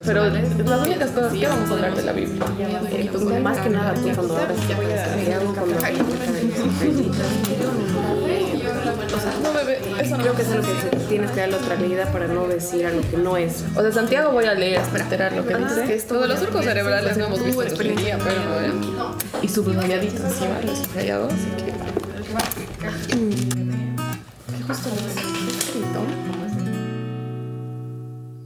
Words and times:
Pero 0.00 0.28
las 0.28 0.84
únicas 0.86 1.10
cosas 1.10 1.32
que 1.32 1.48
vamos 1.48 1.70
a 1.70 1.72
hablar 1.72 1.96
de 1.96 2.02
la 2.02 2.12
Biblia. 2.12 2.44
Entonces, 2.92 3.42
más 3.42 3.58
que 3.58 3.70
nada, 3.70 3.94
tú 3.94 4.02
cuando 4.14 4.34
de 4.34 4.40
Santiago, 4.98 5.54
cuando 5.54 5.74
O 5.76 5.80
sea, 9.18 9.32
no, 9.42 9.52
bebé, 9.54 9.78
eso 9.98 10.18
no 10.18 10.22
Creo 10.22 10.36
que 10.36 10.42
es 10.42 10.50
lo 10.50 10.60
que 10.60 10.68
tienes 11.08 11.30
que 11.30 11.40
darle 11.40 11.56
otra 11.56 11.76
leída 11.76 12.12
para 12.12 12.26
no 12.28 12.46
decir 12.46 12.84
a 12.86 12.90
lo 12.90 13.00
que 13.00 13.16
no 13.16 13.38
es. 13.38 13.64
O 13.74 13.80
sea, 13.80 13.90
Santiago 13.90 14.32
voy 14.32 14.44
a 14.44 14.52
leer, 14.54 14.82
para 14.82 15.04
enterar 15.04 15.32
lo 15.32 15.46
que 15.46 15.56
dice. 15.56 15.84
que 15.86 15.96
Todo 16.02 16.26
los 16.26 16.40
surcos 16.40 16.62
cerebrales 16.64 17.16
no 17.16 17.24
hemos 17.24 17.42
visto 17.42 17.62
en 17.62 17.74
pero... 17.74 17.94
eh, 18.60 18.72
Y 19.40 19.48
subrayadito 19.48 20.22
encima, 20.22 20.60
lo 20.62 20.72
he 20.72 20.76
subrayado, 20.76 21.28
así 21.28 21.48
que... 21.56 21.72
Justo 24.66 24.90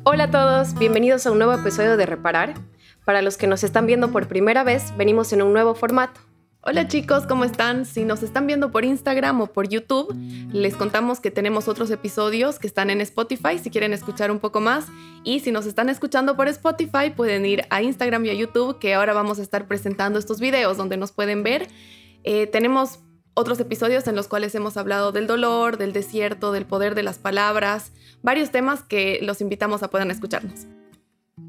Hola 0.03 0.25
a 0.25 0.31
todos, 0.31 0.79
bienvenidos 0.79 1.27
a 1.27 1.31
un 1.31 1.37
nuevo 1.37 1.53
episodio 1.53 1.99
de 1.99 2.07
Reparar. 2.07 2.55
Para 3.05 3.21
los 3.21 3.37
que 3.37 3.47
nos 3.47 3.63
están 3.63 3.85
viendo 3.87 4.11
por 4.11 4.29
primera 4.29 4.65
vez, 4.65 4.97
venimos 4.97 5.31
en 5.35 5.43
un 5.43 5.53
nuevo 5.53 5.75
formato. 5.75 6.23
Hola 6.63 6.89
chicos, 6.89 7.27
¿cómo 7.27 7.45
están? 7.45 7.85
Si 7.85 8.07
nos 8.07 8.23
están 8.23 8.47
viendo 8.47 8.71
por 8.73 8.87
Instagram 8.87 9.43
o 9.43 9.49
por 9.49 9.69
YouTube, 9.69 10.15
les 10.53 10.75
contamos 10.75 11.21
que 11.21 11.31
tenemos 11.31 11.69
otros 11.69 11.91
episodios 11.91 12.59
que 12.59 12.67
están 12.67 12.89
en 12.89 13.03
Spotify 13.03 13.59
si 13.59 13.69
quieren 13.69 13.93
escuchar 13.93 14.31
un 14.31 14.39
poco 14.39 14.63
más. 14.63 14.87
Y 15.23 15.41
si 15.41 15.53
nos 15.53 15.67
están 15.67 15.91
escuchando 15.91 16.35
por 16.35 16.49
Spotify, 16.49 17.11
pueden 17.15 17.45
ir 17.45 17.65
a 17.69 17.83
Instagram 17.83 18.25
y 18.25 18.31
a 18.31 18.35
YouTube, 18.35 18.79
que 18.79 18.95
ahora 18.95 19.13
vamos 19.13 19.39
a 19.39 19.43
estar 19.43 19.69
presentando 19.69 20.19
estos 20.19 20.41
videos 20.41 20.79
donde 20.79 20.97
nos 20.97 21.13
pueden 21.13 21.43
ver. 21.43 21.69
Eh, 22.25 22.47
tenemos 22.47 23.01
otros 23.41 23.59
episodios 23.61 24.07
en 24.07 24.15
los 24.15 24.29
cuales 24.29 24.55
hemos 24.55 24.77
hablado 24.77 25.13
del 25.13 25.27
dolor, 25.27 25.79
del 25.79 25.93
desierto, 25.93 26.53
del 26.53 26.67
poder 26.67 26.95
de 26.95 27.03
las 27.03 27.19
palabras, 27.19 27.93
varios 28.23 28.51
temas 28.51 28.83
que 28.83 29.19
los 29.23 29.41
invitamos 29.41 29.83
a 29.83 29.91
puedan 29.91 30.11
escucharnos. 30.11 30.67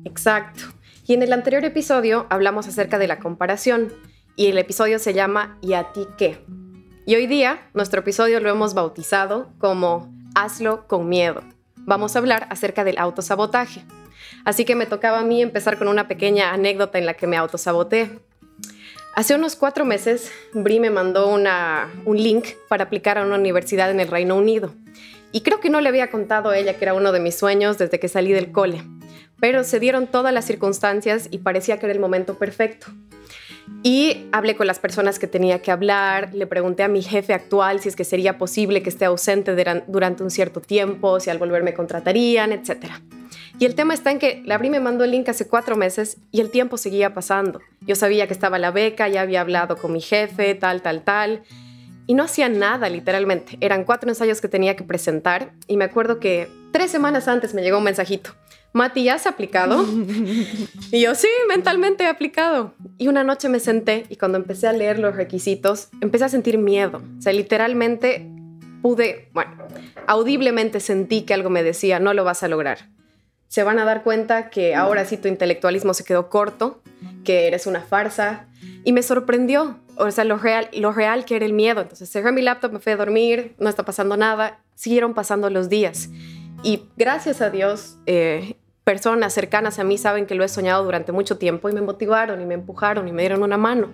Exacto. 0.05 0.63
Y 1.05 1.13
en 1.13 1.23
el 1.23 1.33
anterior 1.33 1.63
episodio 1.65 2.25
hablamos 2.29 2.67
acerca 2.67 2.97
de 2.97 3.07
la 3.07 3.19
comparación 3.19 3.93
y 4.35 4.47
el 4.47 4.57
episodio 4.57 4.99
se 4.99 5.13
llama 5.13 5.57
¿Y 5.61 5.73
a 5.73 5.91
ti 5.91 6.07
qué? 6.17 6.43
Y 7.05 7.15
hoy 7.15 7.27
día 7.27 7.69
nuestro 7.73 7.99
episodio 7.99 8.39
lo 8.39 8.49
hemos 8.49 8.73
bautizado 8.73 9.51
como 9.57 10.13
Hazlo 10.33 10.87
con 10.87 11.09
miedo. 11.09 11.41
Vamos 11.75 12.15
a 12.15 12.19
hablar 12.19 12.47
acerca 12.49 12.83
del 12.83 12.97
autosabotaje. 12.97 13.83
Así 14.45 14.65
que 14.65 14.75
me 14.75 14.85
tocaba 14.85 15.19
a 15.19 15.25
mí 15.25 15.41
empezar 15.41 15.77
con 15.77 15.87
una 15.87 16.07
pequeña 16.07 16.53
anécdota 16.53 16.97
en 16.97 17.05
la 17.05 17.15
que 17.15 17.27
me 17.27 17.37
autosaboté. 17.37 18.19
Hace 19.15 19.35
unos 19.35 19.55
cuatro 19.55 19.85
meses, 19.85 20.31
Bri 20.53 20.79
me 20.79 20.89
mandó 20.89 21.27
un 21.29 22.17
link 22.17 22.47
para 22.69 22.85
aplicar 22.85 23.17
a 23.17 23.25
una 23.25 23.35
universidad 23.35 23.91
en 23.91 23.99
el 23.99 24.07
Reino 24.07 24.35
Unido. 24.35 24.73
Y 25.31 25.41
creo 25.41 25.59
que 25.59 25.69
no 25.69 25.81
le 25.81 25.89
había 25.89 26.09
contado 26.09 26.49
a 26.49 26.57
ella 26.57 26.77
que 26.77 26.85
era 26.85 26.93
uno 26.93 27.11
de 27.11 27.19
mis 27.19 27.35
sueños 27.35 27.77
desde 27.77 27.99
que 27.99 28.07
salí 28.07 28.31
del 28.31 28.51
cole. 28.51 28.83
Pero 29.39 29.63
se 29.63 29.79
dieron 29.79 30.07
todas 30.07 30.33
las 30.33 30.45
circunstancias 30.45 31.27
y 31.31 31.39
parecía 31.39 31.77
que 31.77 31.85
era 31.87 31.93
el 31.93 31.99
momento 31.99 32.35
perfecto. 32.35 32.87
Y 33.83 34.27
hablé 34.31 34.55
con 34.55 34.67
las 34.67 34.79
personas 34.79 35.19
que 35.19 35.27
tenía 35.27 35.61
que 35.61 35.71
hablar, 35.71 36.33
le 36.33 36.47
pregunté 36.47 36.83
a 36.83 36.87
mi 36.87 37.01
jefe 37.01 37.33
actual 37.33 37.79
si 37.79 37.89
es 37.89 37.95
que 37.95 38.03
sería 38.03 38.37
posible 38.37 38.81
que 38.83 38.89
esté 38.89 39.05
ausente 39.05 39.55
duran- 39.55 39.83
durante 39.87 40.23
un 40.23 40.29
cierto 40.31 40.61
tiempo, 40.61 41.19
si 41.19 41.29
al 41.29 41.37
volver 41.37 41.63
me 41.63 41.73
contratarían, 41.73 42.51
etc. 42.51 42.85
Y 43.59 43.65
el 43.65 43.75
tema 43.75 43.93
está 43.93 44.11
en 44.11 44.19
que 44.19 44.41
la 44.45 44.57
Bri 44.57 44.69
me 44.69 44.79
mandó 44.79 45.03
el 45.03 45.11
link 45.11 45.29
hace 45.29 45.47
cuatro 45.47 45.75
meses 45.75 46.17
y 46.31 46.41
el 46.41 46.49
tiempo 46.49 46.77
seguía 46.77 47.13
pasando. 47.13 47.59
Yo 47.81 47.95
sabía 47.95 48.27
que 48.27 48.33
estaba 48.33 48.59
la 48.59 48.71
beca, 48.71 49.07
ya 49.07 49.21
había 49.21 49.41
hablado 49.41 49.77
con 49.77 49.91
mi 49.93 50.01
jefe, 50.01 50.55
tal, 50.55 50.81
tal, 50.81 51.03
tal. 51.03 51.43
Y 52.07 52.13
no 52.13 52.23
hacía 52.23 52.49
nada, 52.49 52.89
literalmente. 52.89 53.57
Eran 53.61 53.83
cuatro 53.83 54.09
ensayos 54.09 54.41
que 54.41 54.47
tenía 54.47 54.75
que 54.75 54.83
presentar 54.83 55.53
y 55.67 55.77
me 55.77 55.85
acuerdo 55.85 56.19
que 56.19 56.49
tres 56.71 56.91
semanas 56.91 57.27
antes 57.27 57.53
me 57.53 57.61
llegó 57.61 57.77
un 57.77 57.83
mensajito. 57.83 58.31
Mati, 58.73 59.03
¿ya 59.03 59.15
has 59.15 59.27
aplicado? 59.27 59.85
y 60.91 61.01
yo, 61.01 61.13
sí, 61.13 61.27
mentalmente 61.49 62.05
he 62.05 62.07
aplicado. 62.07 62.73
Y 62.97 63.09
una 63.09 63.23
noche 63.23 63.49
me 63.49 63.59
senté 63.59 64.05
y 64.09 64.15
cuando 64.15 64.37
empecé 64.37 64.67
a 64.67 64.73
leer 64.73 64.97
los 64.97 65.15
requisitos, 65.15 65.89
empecé 65.99 66.25
a 66.25 66.29
sentir 66.29 66.57
miedo. 66.57 67.01
O 67.17 67.21
sea, 67.21 67.33
literalmente 67.33 68.29
pude, 68.81 69.29
bueno, 69.33 69.51
audiblemente 70.07 70.79
sentí 70.79 71.23
que 71.23 71.33
algo 71.33 71.49
me 71.49 71.63
decía, 71.63 71.99
no 71.99 72.13
lo 72.13 72.23
vas 72.23 72.43
a 72.43 72.47
lograr. 72.47 72.89
Se 73.51 73.63
van 73.63 73.79
a 73.79 73.83
dar 73.83 74.01
cuenta 74.01 74.49
que 74.49 74.75
ahora 74.75 75.03
sí 75.03 75.17
tu 75.17 75.27
intelectualismo 75.27 75.93
se 75.93 76.05
quedó 76.05 76.29
corto, 76.29 76.81
que 77.25 77.47
eres 77.47 77.67
una 77.67 77.81
farsa. 77.81 78.47
Y 78.85 78.93
me 78.93 79.03
sorprendió, 79.03 79.77
o 79.97 80.09
sea, 80.09 80.23
lo 80.23 80.37
real, 80.37 80.69
lo 80.71 80.93
real 80.93 81.25
que 81.25 81.35
era 81.35 81.45
el 81.45 81.51
miedo. 81.51 81.81
Entonces 81.81 82.09
cerré 82.09 82.31
mi 82.31 82.41
laptop, 82.41 82.71
me 82.71 82.79
fui 82.79 82.93
a 82.93 82.95
dormir, 82.95 83.53
no 83.59 83.67
está 83.67 83.83
pasando 83.83 84.15
nada. 84.15 84.61
Siguieron 84.75 85.13
pasando 85.13 85.49
los 85.49 85.67
días. 85.67 86.07
Y 86.63 86.85
gracias 86.95 87.41
a 87.41 87.49
Dios, 87.49 87.97
eh, 88.05 88.55
personas 88.85 89.33
cercanas 89.33 89.79
a 89.79 89.83
mí 89.83 89.97
saben 89.97 90.27
que 90.27 90.35
lo 90.35 90.45
he 90.45 90.47
soñado 90.47 90.85
durante 90.85 91.11
mucho 91.11 91.37
tiempo 91.37 91.67
y 91.67 91.73
me 91.73 91.81
motivaron 91.81 92.39
y 92.39 92.45
me 92.45 92.53
empujaron 92.53 93.09
y 93.09 93.11
me 93.11 93.23
dieron 93.23 93.43
una 93.43 93.57
mano. 93.57 93.91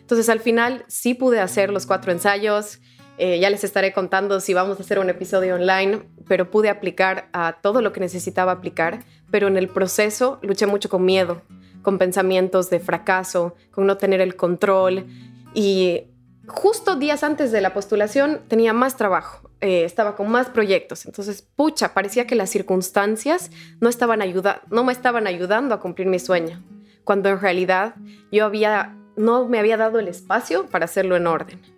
Entonces 0.00 0.28
al 0.28 0.40
final 0.40 0.84
sí 0.86 1.14
pude 1.14 1.40
hacer 1.40 1.70
los 1.70 1.86
cuatro 1.86 2.12
ensayos. 2.12 2.78
Eh, 3.18 3.40
ya 3.40 3.50
les 3.50 3.64
estaré 3.64 3.92
contando 3.92 4.40
si 4.40 4.54
vamos 4.54 4.78
a 4.78 4.82
hacer 4.82 5.00
un 5.00 5.10
episodio 5.10 5.56
online, 5.56 6.02
pero 6.28 6.50
pude 6.50 6.68
aplicar 6.68 7.28
a 7.32 7.58
todo 7.60 7.82
lo 7.82 7.92
que 7.92 8.00
necesitaba 8.00 8.52
aplicar. 8.52 9.00
Pero 9.30 9.48
en 9.48 9.56
el 9.56 9.68
proceso 9.68 10.38
luché 10.42 10.66
mucho 10.66 10.88
con 10.88 11.04
miedo, 11.04 11.42
con 11.82 11.98
pensamientos 11.98 12.70
de 12.70 12.78
fracaso, 12.78 13.56
con 13.72 13.86
no 13.86 13.96
tener 13.96 14.20
el 14.20 14.36
control. 14.36 15.06
Y 15.52 16.04
justo 16.46 16.96
días 16.96 17.24
antes 17.24 17.50
de 17.50 17.60
la 17.60 17.74
postulación 17.74 18.40
tenía 18.46 18.72
más 18.72 18.96
trabajo, 18.96 19.50
eh, 19.60 19.84
estaba 19.84 20.14
con 20.14 20.30
más 20.30 20.48
proyectos. 20.48 21.04
Entonces, 21.04 21.42
pucha, 21.42 21.94
parecía 21.94 22.26
que 22.26 22.36
las 22.36 22.50
circunstancias 22.50 23.50
no, 23.80 23.88
estaban 23.88 24.22
ayuda 24.22 24.62
no 24.70 24.84
me 24.84 24.92
estaban 24.92 25.26
ayudando 25.26 25.74
a 25.74 25.80
cumplir 25.80 26.06
mi 26.06 26.18
sueño, 26.18 26.62
cuando 27.04 27.28
en 27.28 27.40
realidad 27.40 27.96
yo 28.30 28.44
había, 28.44 28.96
no 29.16 29.46
me 29.48 29.58
había 29.58 29.76
dado 29.76 29.98
el 29.98 30.08
espacio 30.08 30.66
para 30.66 30.84
hacerlo 30.84 31.16
en 31.16 31.26
orden. 31.26 31.77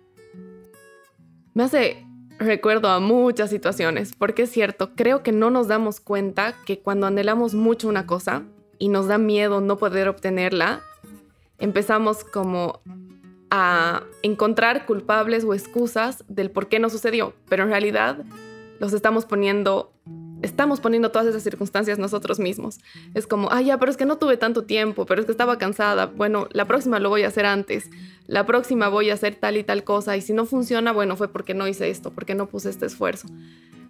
Me 1.53 1.63
hace 1.63 2.05
recuerdo 2.39 2.87
a 2.89 2.99
muchas 2.99 3.49
situaciones, 3.49 4.13
porque 4.17 4.43
es 4.43 4.51
cierto, 4.51 4.95
creo 4.95 5.21
que 5.21 5.31
no 5.31 5.49
nos 5.49 5.67
damos 5.67 5.99
cuenta 5.99 6.55
que 6.65 6.79
cuando 6.79 7.07
anhelamos 7.07 7.53
mucho 7.53 7.87
una 7.87 8.07
cosa 8.07 8.43
y 8.79 8.87
nos 8.87 9.07
da 9.07 9.17
miedo 9.17 9.61
no 9.61 9.77
poder 9.77 10.07
obtenerla, 10.07 10.81
empezamos 11.59 12.23
como 12.23 12.81
a 13.51 14.03
encontrar 14.23 14.85
culpables 14.85 15.43
o 15.43 15.53
excusas 15.53 16.23
del 16.29 16.51
por 16.51 16.67
qué 16.67 16.79
no 16.79 16.89
sucedió, 16.89 17.33
pero 17.49 17.63
en 17.63 17.69
realidad 17.69 18.23
los 18.79 18.93
estamos 18.93 19.25
poniendo 19.25 19.93
estamos 20.41 20.79
poniendo 20.79 21.11
todas 21.11 21.27
esas 21.27 21.43
circunstancias 21.43 21.99
nosotros 21.99 22.39
mismos. 22.39 22.79
Es 23.13 23.27
como, 23.27 23.49
ah, 23.51 23.61
ya, 23.61 23.77
pero 23.77 23.91
es 23.91 23.97
que 23.97 24.05
no 24.05 24.17
tuve 24.17 24.37
tanto 24.37 24.63
tiempo, 24.63 25.05
pero 25.05 25.21
es 25.21 25.25
que 25.25 25.31
estaba 25.31 25.57
cansada. 25.57 26.07
Bueno, 26.07 26.47
la 26.51 26.65
próxima 26.65 26.99
lo 26.99 27.09
voy 27.09 27.23
a 27.23 27.27
hacer 27.27 27.45
antes. 27.45 27.89
La 28.27 28.45
próxima 28.45 28.89
voy 28.89 29.09
a 29.09 29.13
hacer 29.13 29.35
tal 29.35 29.57
y 29.57 29.63
tal 29.63 29.83
cosa. 29.83 30.17
Y 30.17 30.21
si 30.21 30.33
no 30.33 30.45
funciona, 30.45 30.91
bueno, 30.91 31.15
fue 31.15 31.27
porque 31.27 31.53
no 31.53 31.67
hice 31.67 31.89
esto, 31.89 32.11
porque 32.11 32.35
no 32.35 32.47
puse 32.47 32.69
este 32.69 32.85
esfuerzo. 32.85 33.27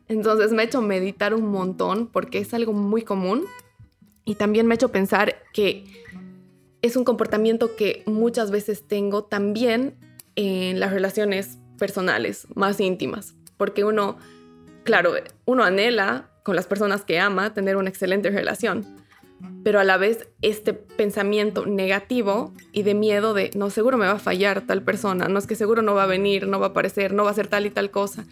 Entonces 0.07 0.51
me 0.51 0.63
he 0.63 0.65
hecho 0.65 0.81
meditar 0.81 1.33
un 1.33 1.47
montón 1.47 2.07
porque 2.07 2.39
es 2.39 2.53
algo 2.53 2.73
muy 2.73 3.03
común. 3.03 3.45
Y 4.25 4.35
también 4.35 4.67
me 4.67 4.73
he 4.73 4.75
hecho 4.75 4.91
pensar 4.91 5.35
que 5.53 5.85
es 6.81 6.95
un 6.95 7.03
comportamiento 7.03 7.75
que 7.75 8.03
muchas 8.05 8.51
veces 8.51 8.87
tengo 8.87 9.23
también 9.23 9.95
en 10.35 10.79
las 10.79 10.91
relaciones 10.91 11.59
personales 11.77 12.47
más 12.55 12.79
íntimas. 12.79 13.35
Porque 13.57 13.83
uno, 13.83 14.17
claro, 14.83 15.13
uno 15.45 15.63
anhela 15.63 16.30
con 16.43 16.55
las 16.55 16.67
personas 16.67 17.03
que 17.03 17.19
ama, 17.19 17.53
tener 17.53 17.77
una 17.77 17.89
excelente 17.89 18.29
relación. 18.29 18.85
Pero 19.63 19.79
a 19.79 19.83
la 19.83 19.97
vez 19.97 20.27
este 20.41 20.73
pensamiento 20.73 21.65
negativo 21.65 22.53
y 22.71 22.83
de 22.83 22.93
miedo 22.93 23.33
de, 23.33 23.51
no, 23.55 23.69
seguro 23.69 23.97
me 23.97 24.05
va 24.05 24.13
a 24.13 24.19
fallar 24.19 24.61
tal 24.61 24.83
persona, 24.83 25.27
no 25.27 25.39
es 25.39 25.47
que 25.47 25.55
seguro 25.55 25.81
no 25.81 25.95
va 25.95 26.03
a 26.03 26.07
venir, 26.07 26.47
no 26.47 26.59
va 26.59 26.67
a 26.67 26.69
aparecer, 26.69 27.13
no 27.13 27.23
va 27.23 27.29
a 27.29 27.31
hacer 27.31 27.47
tal 27.47 27.65
y 27.65 27.69
tal 27.69 27.91
cosa. 27.91 28.25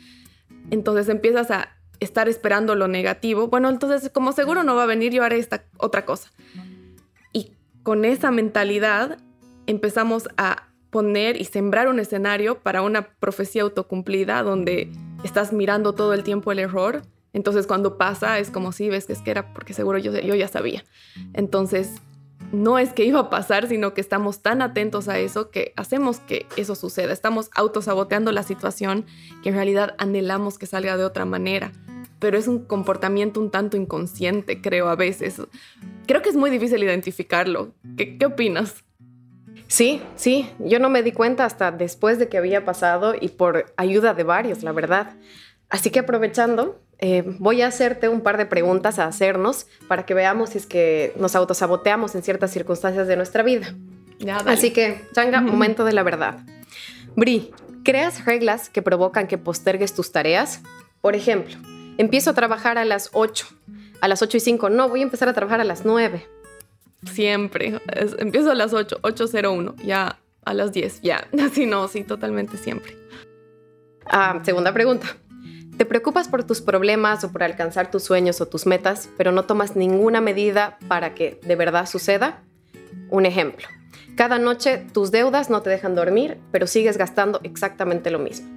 Entonces 0.72 1.10
empiezas 1.10 1.50
a 1.52 1.70
estar 2.00 2.30
esperando 2.30 2.76
lo 2.76 2.88
negativo. 2.88 3.48
Bueno, 3.48 3.70
entonces 3.70 4.10
como 4.12 4.32
seguro 4.32 4.64
no 4.64 4.76
va 4.76 4.84
a 4.84 4.88
venir, 4.88 5.12
yo 5.12 5.24
haré 5.24 5.38
esta 5.38 5.66
otra 5.78 6.06
cosa. 6.06 6.32
Y 7.34 7.54
con 7.84 8.06
esa 8.06 8.32
mentalidad 8.32 9.18
empezamos 9.66 10.30
a 10.38 10.68
poner 10.90 11.40
y 11.40 11.46
sembrar 11.46 11.88
un 11.88 12.00
escenario 12.00 12.60
para 12.60 12.82
una 12.82 13.10
profecía 13.14 13.64
autocumplida 13.64 14.42
donde 14.44 14.92
estás 15.24 15.54
mirando 15.54 15.94
todo 15.94 16.14
el 16.14 16.24
tiempo 16.24 16.52
el 16.52 16.60
error 16.60 17.04
entonces 17.34 17.68
cuando 17.68 17.98
pasa 17.98 18.40
es 18.40 18.52
como 18.52 18.72
si 18.72 18.90
ves 18.90 19.06
que 19.06 19.14
es 19.14 19.22
que 19.22 19.32
era 19.32 19.54
porque 19.54 19.74
seguro 19.74 19.98
yo, 19.98 20.12
yo 20.18 20.36
ya 20.36 20.48
sabía. 20.48 20.84
Entonces 21.34 22.02
no 22.52 22.80
es 22.80 22.94
que 22.94 23.06
iba 23.06 23.20
a 23.20 23.30
pasar, 23.30 23.68
sino 23.68 23.94
que 23.94 24.02
estamos 24.02 24.42
tan 24.42 24.62
atentos 24.62 25.08
a 25.08 25.20
eso 25.20 25.52
que 25.52 25.74
hacemos 25.76 26.20
que 26.20 26.48
eso 26.58 26.76
suceda. 26.76 27.14
Estamos 27.14 27.50
autosaboteando 27.54 28.32
la 28.32 28.44
situación 28.44 29.06
que 29.44 29.50
en 29.50 29.56
realidad 29.56 29.96
anhelamos 29.98 30.58
que 30.58 30.66
salga 30.66 30.98
de 30.98 31.04
otra 31.04 31.26
manera. 31.26 31.72
Pero 32.20 32.38
es 32.38 32.48
un 32.48 32.66
comportamiento 32.66 33.40
un 33.40 33.52
tanto 33.52 33.78
inconsciente, 33.78 34.62
creo, 34.62 34.90
a 34.90 34.96
veces. 34.96 35.42
Creo 36.06 36.22
que 36.22 36.30
es 36.30 36.36
muy 36.36 36.50
difícil 36.50 36.84
identificarlo. 36.84 37.74
¿Qué, 37.96 38.18
qué 38.18 38.26
opinas? 38.26 38.84
Sí, 39.68 40.02
sí, 40.16 40.50
yo 40.58 40.80
no 40.80 40.90
me 40.90 41.04
di 41.04 41.12
cuenta 41.12 41.46
hasta 41.46 41.72
después 41.72 42.18
de 42.18 42.28
que 42.28 42.40
había 42.40 42.66
pasado 42.66 43.14
y 43.20 43.30
por 43.30 43.72
ayuda 43.78 44.16
de 44.16 44.24
varios, 44.24 44.64
la 44.64 44.72
verdad. 44.72 45.16
Así 45.70 45.92
que 45.92 46.00
aprovechando, 46.00 46.82
eh, 47.02 47.24
voy 47.40 47.62
a 47.62 47.68
hacerte 47.68 48.10
un 48.10 48.22
par 48.22 48.38
de 48.38 48.46
preguntas 48.46 49.00
a 49.00 49.06
hacernos 49.06 49.68
para 49.88 50.06
que 50.06 50.14
veamos 50.14 50.52
si 50.52 50.58
es 50.58 50.66
que 50.66 51.14
nos 51.18 51.36
autosaboteamos 51.36 52.14
en 52.16 52.24
ciertas 52.24 52.52
circunstancias 52.52 53.08
de 53.08 53.16
nuestra 53.16 53.42
vida. 53.42 53.74
Así 54.46 54.72
que, 54.72 55.02
Changa, 55.14 55.40
momento 55.40 55.86
de 55.86 55.94
la 55.94 56.04
verdad. 56.04 56.40
Bri, 57.16 57.52
¿creas 57.86 58.26
reglas 58.26 58.70
que 58.70 58.82
provocan 58.82 59.28
que 59.28 59.38
postergues 59.38 59.94
tus 59.94 60.12
tareas? 60.12 60.62
Por 61.00 61.16
ejemplo, 61.16 61.56
empiezo 61.98 62.32
a 62.32 62.34
trabajar 62.34 62.78
a 62.78 62.84
las 62.84 63.10
8. 63.14 63.48
A 64.02 64.08
las 64.10 64.22
8 64.22 64.36
y 64.36 64.40
5, 64.42 64.70
no, 64.70 64.90
voy 64.90 65.00
a 65.00 65.04
empezar 65.04 65.30
a 65.30 65.34
trabajar 65.34 65.62
a 65.62 65.64
las 65.64 65.86
9. 65.86 66.28
Siempre. 67.06 67.80
empiezo 68.18 68.52
a 68.52 68.56
las 68.56 68.74
8, 68.74 69.00
8.01, 69.02 69.76
ya 69.84 70.20
a 70.44 70.54
las 70.54 70.74
10, 70.74 71.02
ya. 71.02 71.26
Así 71.42 71.66
no, 71.66 71.88
sí, 71.88 72.04
totalmente 72.04 72.58
siempre. 72.58 72.98
Ah, 74.06 74.42
segunda 74.44 74.74
pregunta. 74.74 75.16
¿Te 75.80 75.86
preocupas 75.86 76.28
por 76.28 76.44
tus 76.44 76.60
problemas 76.60 77.24
o 77.24 77.32
por 77.32 77.42
alcanzar 77.42 77.90
tus 77.90 78.04
sueños 78.04 78.42
o 78.42 78.50
tus 78.50 78.66
metas, 78.66 79.08
pero 79.16 79.32
no 79.32 79.46
tomas 79.46 79.78
ninguna 79.78 80.20
medida 80.20 80.78
para 80.90 81.16
que 81.16 81.40
de 81.42 81.56
verdad 81.56 81.86
suceda? 81.86 82.42
Un 83.10 83.26
ejemplo. 83.26 83.66
Cada 84.18 84.40
noche 84.40 84.86
tus 84.92 85.10
deudas 85.10 85.50
no 85.50 85.62
te 85.62 85.70
dejan 85.70 85.96
dormir, 85.96 86.38
pero 86.52 86.68
sigues 86.68 86.98
gastando 86.98 87.40
exactamente 87.44 88.12
lo 88.12 88.20
mismo. 88.20 88.50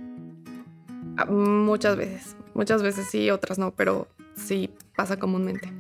Ah, 1.16 1.26
muchas 1.26 1.94
veces. 1.94 2.34
Muchas 2.54 2.82
veces 2.82 3.06
sí, 3.08 3.30
otras 3.30 3.56
no, 3.56 3.70
pero 3.70 4.08
sí 4.34 4.70
pasa 4.96 5.16
comúnmente. 5.16 5.72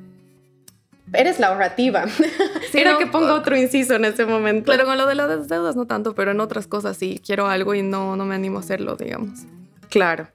Eres 1.12 1.40
la 1.40 1.48
ahorrativa. 1.48 2.04
Quiero 2.70 2.98
que 2.98 3.08
ponga 3.08 3.34
otro 3.34 3.56
inciso 3.56 3.94
en 3.94 4.04
ese 4.04 4.26
momento. 4.26 4.70
Pero 4.70 4.84
con 4.84 4.96
lo 4.96 5.06
de 5.06 5.16
las 5.16 5.48
deudas 5.48 5.74
no 5.74 5.86
tanto, 5.86 6.14
pero 6.14 6.30
en 6.30 6.38
otras 6.38 6.68
cosas 6.68 6.96
sí. 6.96 7.20
Quiero 7.26 7.48
algo 7.48 7.74
y 7.74 7.82
no, 7.82 8.14
no 8.14 8.24
me 8.26 8.36
animo 8.36 8.58
a 8.58 8.60
hacerlo, 8.60 8.94
digamos. 8.94 9.40
Claro. 9.88 10.28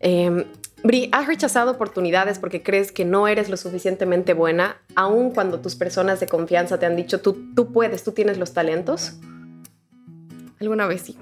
Eh, 0.00 0.46
Bri, 0.84 1.08
¿has 1.10 1.26
rechazado 1.26 1.72
oportunidades 1.72 2.38
porque 2.38 2.62
crees 2.62 2.92
que 2.92 3.04
no 3.04 3.26
eres 3.26 3.48
lo 3.48 3.56
suficientemente 3.56 4.32
buena, 4.32 4.80
aun 4.94 5.32
cuando 5.32 5.60
tus 5.60 5.74
personas 5.74 6.20
de 6.20 6.26
confianza 6.26 6.78
te 6.78 6.86
han 6.86 6.94
dicho, 6.94 7.20
tú, 7.20 7.52
tú 7.54 7.72
puedes, 7.72 8.04
tú 8.04 8.12
tienes 8.12 8.38
los 8.38 8.52
talentos? 8.52 9.14
Alguna 10.60 10.86
vez 10.86 11.02
sí. 11.02 11.18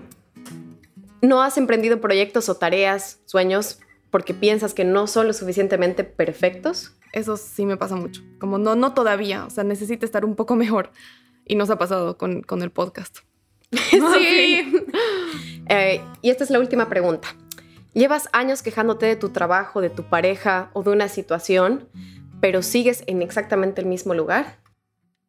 ¿No 1.22 1.42
has 1.42 1.56
emprendido 1.56 2.00
proyectos 2.00 2.50
o 2.50 2.56
tareas, 2.56 3.20
sueños, 3.24 3.78
porque 4.10 4.34
piensas 4.34 4.74
que 4.74 4.84
no 4.84 5.06
son 5.06 5.26
lo 5.26 5.32
suficientemente 5.32 6.04
perfectos? 6.04 6.92
Eso 7.12 7.38
sí 7.38 7.64
me 7.64 7.78
pasa 7.78 7.96
mucho. 7.96 8.22
Como 8.38 8.58
no, 8.58 8.76
no 8.76 8.92
todavía, 8.92 9.46
o 9.46 9.50
sea, 9.50 9.64
necesito 9.64 10.04
estar 10.04 10.26
un 10.26 10.36
poco 10.36 10.54
mejor. 10.56 10.90
Y 11.46 11.54
nos 11.54 11.70
ha 11.70 11.78
pasado 11.78 12.18
con, 12.18 12.42
con 12.42 12.60
el 12.62 12.70
podcast. 12.70 13.18
sí. 13.72 14.84
Eh, 15.68 16.00
y 16.20 16.30
esta 16.30 16.44
es 16.44 16.50
la 16.50 16.58
última 16.58 16.88
pregunta. 16.88 17.34
Llevas 17.96 18.28
años 18.34 18.62
quejándote 18.62 19.06
de 19.06 19.16
tu 19.16 19.30
trabajo, 19.30 19.80
de 19.80 19.88
tu 19.88 20.02
pareja 20.02 20.68
o 20.74 20.82
de 20.82 20.90
una 20.90 21.08
situación, 21.08 21.88
pero 22.42 22.60
sigues 22.60 23.02
en 23.06 23.22
exactamente 23.22 23.80
el 23.80 23.86
mismo 23.86 24.12
lugar. 24.12 24.58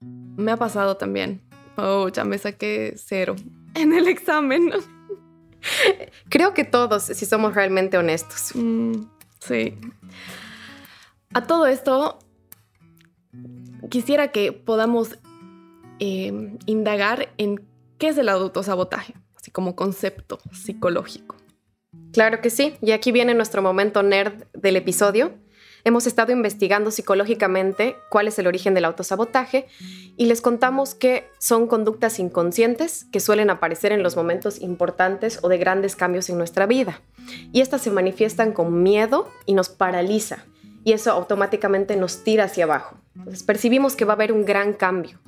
Me 0.01 0.51
ha 0.51 0.57
pasado 0.57 0.97
también. 0.97 1.41
Oh, 1.77 2.09
ya 2.09 2.25
me 2.25 2.37
saqué 2.37 2.93
cero 2.97 3.37
en 3.73 3.93
el 3.93 4.09
examen. 4.09 4.69
Creo 6.29 6.53
que 6.53 6.65
todos, 6.65 7.03
si 7.03 7.25
somos 7.25 7.55
realmente 7.55 7.97
honestos. 7.97 8.51
Mm, 8.53 9.05
sí. 9.39 9.77
A 11.33 11.47
todo 11.47 11.67
esto, 11.67 12.19
quisiera 13.89 14.33
que 14.33 14.51
podamos 14.51 15.17
eh, 15.99 16.57
indagar 16.65 17.29
en 17.37 17.65
qué 17.97 18.09
es 18.09 18.17
el 18.17 18.27
autosabotaje, 18.27 19.13
así 19.37 19.51
como 19.51 19.77
concepto 19.77 20.39
psicológico. 20.51 21.37
Claro 22.17 22.41
que 22.41 22.49
sí, 22.49 22.73
y 22.81 22.93
aquí 22.93 23.11
viene 23.11 23.35
nuestro 23.35 23.61
momento 23.61 24.01
nerd 24.01 24.45
del 24.55 24.75
episodio. 24.75 25.35
Hemos 25.83 26.07
estado 26.07 26.31
investigando 26.31 26.89
psicológicamente 26.89 27.95
cuál 28.09 28.27
es 28.27 28.39
el 28.39 28.47
origen 28.47 28.73
del 28.73 28.85
autosabotaje 28.85 29.67
y 30.17 30.25
les 30.25 30.41
contamos 30.41 30.95
que 30.95 31.29
son 31.37 31.67
conductas 31.67 32.17
inconscientes 32.17 33.05
que 33.11 33.19
suelen 33.19 33.51
aparecer 33.51 33.91
en 33.91 34.01
los 34.01 34.15
momentos 34.15 34.61
importantes 34.61 35.37
o 35.43 35.47
de 35.47 35.59
grandes 35.59 35.95
cambios 35.95 36.27
en 36.31 36.39
nuestra 36.39 36.65
vida. 36.65 37.01
Y 37.53 37.61
estas 37.61 37.83
se 37.83 37.91
manifiestan 37.91 38.51
con 38.51 38.81
miedo 38.81 39.29
y 39.45 39.53
nos 39.53 39.69
paraliza 39.69 40.43
y 40.83 40.93
eso 40.93 41.11
automáticamente 41.11 41.97
nos 41.97 42.23
tira 42.23 42.45
hacia 42.45 42.63
abajo. 42.63 42.97
Entonces 43.15 43.43
percibimos 43.43 43.95
que 43.95 44.05
va 44.05 44.13
a 44.13 44.15
haber 44.15 44.31
un 44.31 44.43
gran 44.43 44.73
cambio 44.73 45.19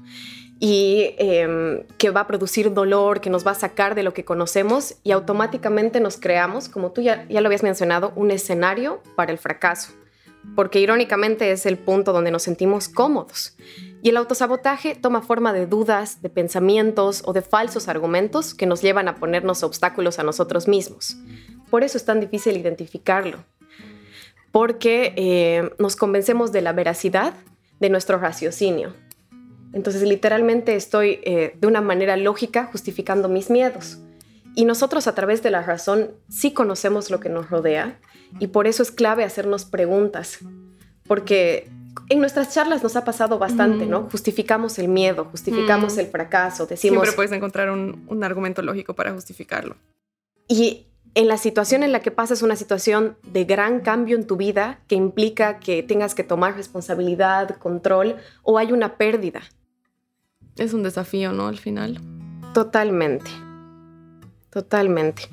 y 0.59 1.15
em, 1.17 1.83
que 1.97 2.09
va 2.09 2.21
a 2.21 2.27
producir 2.27 2.73
dolor, 2.73 3.21
que 3.21 3.29
nos 3.29 3.47
va 3.47 3.51
a 3.51 3.56
sacar 3.56 3.95
de 3.95 4.03
lo 4.03 4.13
que 4.13 4.25
conocemos 4.25 4.95
y 5.03 5.11
automáticamente 5.11 6.01
nos 6.01 6.17
creamos, 6.17 6.67
como 6.67 6.91
tú 6.91 7.01
ya, 7.01 7.25
lo 7.29 7.45
habías 7.45 7.63
mencionado, 7.63 8.11
un 8.15 8.29
escenario 8.29 9.01
para 9.15 9.31
el 9.31 9.38
fracaso, 9.38 9.94
porque 10.56 10.81
irónicamente 10.81 11.51
es 11.51 11.65
el 11.65 11.77
punto 11.77 12.11
donde 12.11 12.31
nos 12.31 12.44
sentimos 12.44 12.89
cómodos. 12.89 13.56
Y 14.01 14.09
el 14.09 14.17
autosabotaje 14.17 14.95
toma 14.95 15.21
forma 15.21 15.53
de 15.53 15.65
dudas, 15.65 16.21
de 16.21 16.29
pensamientos 16.29 17.21
o 17.25 17.33
de 17.33 17.41
falsos 17.41 17.88
argumentos 17.88 18.53
que 18.53 18.65
nos 18.65 18.81
llevan 18.81 19.07
a 19.07 19.15
ponernos 19.15 19.63
obstáculos 19.63 20.19
a 20.19 20.23
nosotros 20.23 20.67
mismos. 20.67 21.17
Por 21.69 21.83
eso 21.83 21.97
es 21.97 22.03
tan 22.03 22.19
difícil 22.19 22.57
identificarlo, 22.57 23.45
porque 24.51 25.13
eh, 25.15 25.69
nos 25.77 25.95
convencemos 25.95 26.51
de 26.51 26.61
la 26.61 26.73
veracidad 26.73 27.33
de 27.79 27.89
nuestro 27.89 28.17
raciocinio 28.17 28.94
entonces 29.74 30.01
literalmente 30.04 30.75
estoy 30.75 31.19
eh, 31.24 31.56
de 31.60 31.68
una 31.68 31.81
manera 31.81 32.18
lógica 32.18 32.66
justificando 32.66 33.30
mis 33.30 33.50
miedos. 33.50 34.00
Y 34.56 34.66
nosotros 34.66 35.07
a 35.07 35.16
través 35.16 35.44
de 35.44 35.51
la 35.51 35.62
razón 35.62 36.12
sí 36.27 36.51
conocemos 36.54 37.12
lo 37.12 37.19
que 37.19 37.30
nos 37.30 37.50
rodea 37.50 38.00
y 38.39 38.48
por 38.48 38.68
eso 38.68 38.83
es 38.83 38.92
clave 38.92 39.24
hacernos 39.24 39.66
preguntas. 39.66 40.39
Porque 41.07 41.69
en 42.10 42.19
nuestras 42.19 42.54
charlas 42.54 42.83
nos 42.83 42.95
ha 42.95 43.06
pasado 43.06 43.39
bastante, 43.39 43.86
¿no? 43.86 44.07
Justificamos 44.12 44.77
el 44.80 44.88
miedo, 44.88 45.25
justificamos 45.25 45.98
el 45.98 46.07
fracaso, 46.07 46.66
decimos... 46.66 46.98
Siempre 46.98 47.12
puedes 47.13 47.31
encontrar 47.31 47.69
un, 47.69 48.06
un 48.07 48.24
argumento 48.24 48.62
lógico 48.62 48.94
para 48.95 49.13
justificarlo. 49.13 49.75
Y 50.48 50.88
en 51.16 51.27
la 51.27 51.38
situación 51.38 51.83
en 51.83 51.92
la 51.92 52.01
que 52.01 52.12
pasas 52.12 52.42
una 52.42 52.56
situación 52.56 53.18
de 53.24 53.45
gran 53.45 53.80
cambio 53.80 54.16
en 54.16 54.27
tu 54.27 54.36
vida 54.38 54.80
que 54.88 54.95
implica 54.95 55.60
que 55.60 55.83
tengas 55.83 56.16
que 56.16 56.24
tomar 56.24 56.56
responsabilidad, 56.56 57.57
control 57.57 58.18
o 58.44 58.57
hay 58.57 58.71
una 58.71 58.98
pérdida. 58.98 59.42
Es 60.59 60.73
un 60.73 60.83
desafío, 60.83 61.31
¿no? 61.31 61.47
Al 61.47 61.57
final. 61.57 62.00
Totalmente. 62.53 63.31
Totalmente. 64.50 65.23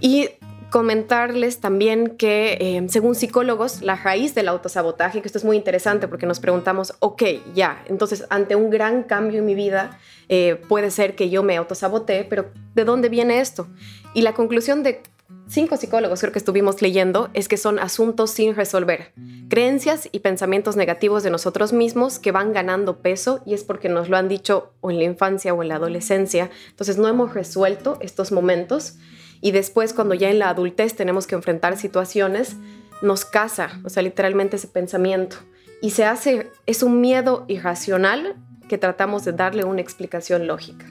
Y 0.00 0.28
comentarles 0.70 1.60
también 1.60 2.16
que, 2.16 2.58
eh, 2.60 2.86
según 2.88 3.14
psicólogos, 3.14 3.80
la 3.82 3.96
raíz 3.96 4.34
del 4.34 4.48
autosabotaje, 4.48 5.22
que 5.22 5.28
esto 5.28 5.38
es 5.38 5.44
muy 5.44 5.56
interesante 5.56 6.08
porque 6.08 6.26
nos 6.26 6.40
preguntamos, 6.40 6.94
ok, 7.00 7.22
ya, 7.54 7.82
entonces 7.86 8.26
ante 8.28 8.54
un 8.54 8.68
gran 8.68 9.02
cambio 9.04 9.38
en 9.38 9.46
mi 9.46 9.54
vida, 9.54 9.98
eh, 10.28 10.60
puede 10.68 10.90
ser 10.90 11.14
que 11.14 11.30
yo 11.30 11.42
me 11.42 11.56
autosabote, 11.56 12.26
pero 12.28 12.50
¿de 12.74 12.84
dónde 12.84 13.08
viene 13.08 13.40
esto? 13.40 13.66
Y 14.12 14.22
la 14.22 14.34
conclusión 14.34 14.82
de 14.82 15.00
cinco 15.48 15.76
psicólogos 15.76 16.20
creo 16.20 16.32
que 16.32 16.38
estuvimos 16.38 16.82
leyendo 16.82 17.30
es 17.34 17.48
que 17.48 17.56
son 17.56 17.78
asuntos 17.78 18.30
sin 18.30 18.54
resolver, 18.54 19.12
creencias 19.48 20.08
y 20.12 20.20
pensamientos 20.20 20.76
negativos 20.76 21.22
de 21.22 21.30
nosotros 21.30 21.72
mismos 21.72 22.18
que 22.18 22.32
van 22.32 22.52
ganando 22.52 22.98
peso 22.98 23.42
y 23.46 23.54
es 23.54 23.64
porque 23.64 23.88
nos 23.88 24.08
lo 24.08 24.16
han 24.16 24.28
dicho 24.28 24.72
o 24.80 24.90
en 24.90 24.98
la 24.98 25.04
infancia 25.04 25.54
o 25.54 25.62
en 25.62 25.68
la 25.68 25.76
adolescencia. 25.76 26.50
Entonces 26.70 26.98
no 26.98 27.08
hemos 27.08 27.34
resuelto 27.34 27.98
estos 28.00 28.30
momentos 28.30 28.96
y 29.40 29.52
después 29.52 29.92
cuando 29.94 30.14
ya 30.14 30.30
en 30.30 30.38
la 30.38 30.50
adultez 30.50 30.94
tenemos 30.94 31.26
que 31.26 31.34
enfrentar 31.34 31.76
situaciones, 31.76 32.56
nos 33.02 33.24
casa, 33.24 33.80
o 33.84 33.88
sea, 33.88 34.02
literalmente 34.02 34.56
ese 34.56 34.68
pensamiento. 34.68 35.36
Y 35.80 35.90
se 35.90 36.04
hace, 36.04 36.50
es 36.66 36.82
un 36.82 37.00
miedo 37.00 37.44
irracional 37.46 38.36
que 38.68 38.78
tratamos 38.78 39.24
de 39.24 39.32
darle 39.32 39.64
una 39.64 39.80
explicación 39.80 40.46
lógica. 40.46 40.86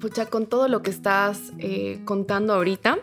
Pucha, 0.00 0.26
con 0.26 0.46
todo 0.46 0.68
lo 0.68 0.82
que 0.82 0.90
estás 0.90 1.52
eh, 1.58 2.00
contando 2.04 2.54
ahorita, 2.54 2.98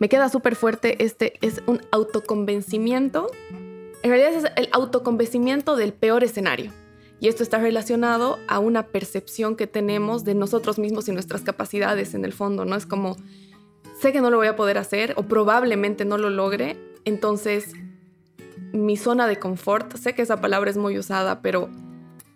me 0.00 0.08
queda 0.08 0.30
súper 0.30 0.56
fuerte 0.56 1.04
este, 1.04 1.34
es 1.42 1.62
un 1.66 1.82
autoconvencimiento. 1.92 3.30
En 4.02 4.10
realidad 4.10 4.32
es 4.32 4.52
el 4.56 4.68
autoconvencimiento 4.72 5.76
del 5.76 5.92
peor 5.92 6.24
escenario. 6.24 6.72
Y 7.20 7.28
esto 7.28 7.42
está 7.42 7.58
relacionado 7.58 8.38
a 8.48 8.60
una 8.60 8.86
percepción 8.86 9.56
que 9.56 9.66
tenemos 9.66 10.24
de 10.24 10.34
nosotros 10.34 10.78
mismos 10.78 11.06
y 11.08 11.12
nuestras 11.12 11.42
capacidades 11.42 12.14
en 12.14 12.24
el 12.24 12.32
fondo, 12.32 12.64
¿no? 12.64 12.76
Es 12.76 12.86
como, 12.86 13.16
sé 14.00 14.10
que 14.10 14.22
no 14.22 14.30
lo 14.30 14.38
voy 14.38 14.46
a 14.46 14.56
poder 14.56 14.78
hacer 14.78 15.12
o 15.16 15.24
probablemente 15.24 16.06
no 16.06 16.16
lo 16.16 16.30
logre, 16.30 16.78
entonces 17.04 17.74
mi 18.72 18.96
zona 18.96 19.26
de 19.26 19.38
confort, 19.38 19.96
sé 19.96 20.14
que 20.14 20.22
esa 20.22 20.40
palabra 20.40 20.70
es 20.70 20.78
muy 20.78 20.98
usada, 20.98 21.42
pero 21.42 21.68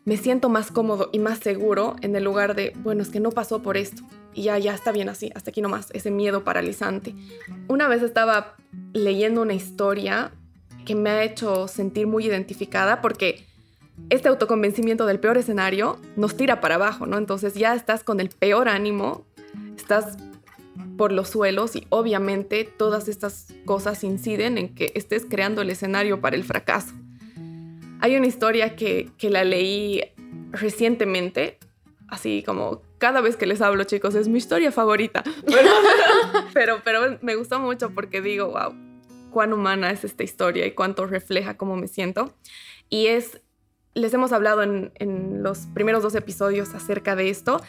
me 0.04 0.18
siento 0.18 0.50
más 0.50 0.70
cómodo 0.70 1.08
y 1.12 1.18
más 1.18 1.38
seguro 1.38 1.96
en 2.02 2.14
el 2.14 2.24
lugar 2.24 2.54
de, 2.54 2.74
bueno, 2.82 3.00
es 3.00 3.08
que 3.08 3.20
no 3.20 3.30
pasó 3.30 3.62
por 3.62 3.78
esto 3.78 4.02
y 4.34 4.42
ya, 4.42 4.58
ya 4.58 4.74
está 4.74 4.92
bien 4.92 5.08
así, 5.08 5.30
hasta 5.34 5.50
aquí 5.50 5.62
nomás, 5.62 5.88
ese 5.92 6.10
miedo 6.10 6.44
paralizante. 6.44 7.14
Una 7.68 7.88
vez 7.88 8.02
estaba 8.02 8.56
leyendo 8.92 9.42
una 9.42 9.54
historia 9.54 10.32
que 10.84 10.94
me 10.94 11.10
ha 11.10 11.24
hecho 11.24 11.68
sentir 11.68 12.06
muy 12.06 12.26
identificada 12.26 13.00
porque 13.00 13.46
este 14.10 14.28
autoconvencimiento 14.28 15.06
del 15.06 15.20
peor 15.20 15.38
escenario 15.38 15.98
nos 16.16 16.36
tira 16.36 16.60
para 16.60 16.74
abajo, 16.74 17.06
¿no? 17.06 17.16
Entonces 17.16 17.54
ya 17.54 17.74
estás 17.74 18.04
con 18.04 18.20
el 18.20 18.28
peor 18.28 18.68
ánimo, 18.68 19.24
estás 19.76 20.16
por 20.96 21.12
los 21.12 21.28
suelos 21.28 21.76
y 21.76 21.86
obviamente 21.88 22.64
todas 22.64 23.08
estas 23.08 23.48
cosas 23.64 24.04
inciden 24.04 24.58
en 24.58 24.74
que 24.74 24.92
estés 24.94 25.24
creando 25.28 25.62
el 25.62 25.70
escenario 25.70 26.20
para 26.20 26.36
el 26.36 26.44
fracaso. 26.44 26.92
Hay 28.00 28.16
una 28.16 28.26
historia 28.26 28.76
que, 28.76 29.10
que 29.16 29.30
la 29.30 29.44
leí 29.44 30.02
recientemente, 30.50 31.58
así 32.08 32.42
como 32.44 32.82
cada 33.04 33.20
vez 33.20 33.36
que 33.36 33.44
les 33.44 33.60
hablo 33.60 33.84
chicos, 33.84 34.14
es 34.14 34.28
mi 34.28 34.38
historia 34.38 34.72
favorita, 34.72 35.22
pero, 36.54 36.80
pero, 36.82 37.18
me 37.20 37.36
gustó 37.36 37.60
mucho 37.60 37.90
porque 37.90 38.22
digo, 38.22 38.46
wow, 38.46 38.74
cuán 39.30 39.52
humana 39.52 39.90
es 39.90 40.04
esta 40.04 40.22
historia 40.22 40.64
y 40.64 40.70
cuánto 40.70 41.06
refleja 41.06 41.58
cómo 41.58 41.76
me 41.76 41.86
siento. 41.86 42.32
Y 42.88 43.08
es, 43.08 43.42
les 43.92 44.14
hemos 44.14 44.32
hablado 44.32 44.62
en, 44.62 44.90
en 44.94 45.42
los 45.42 45.66
primeros 45.74 46.02
dos 46.02 46.14
episodios 46.14 46.74
acerca 46.74 47.14
de 47.14 47.28
esto, 47.28 47.60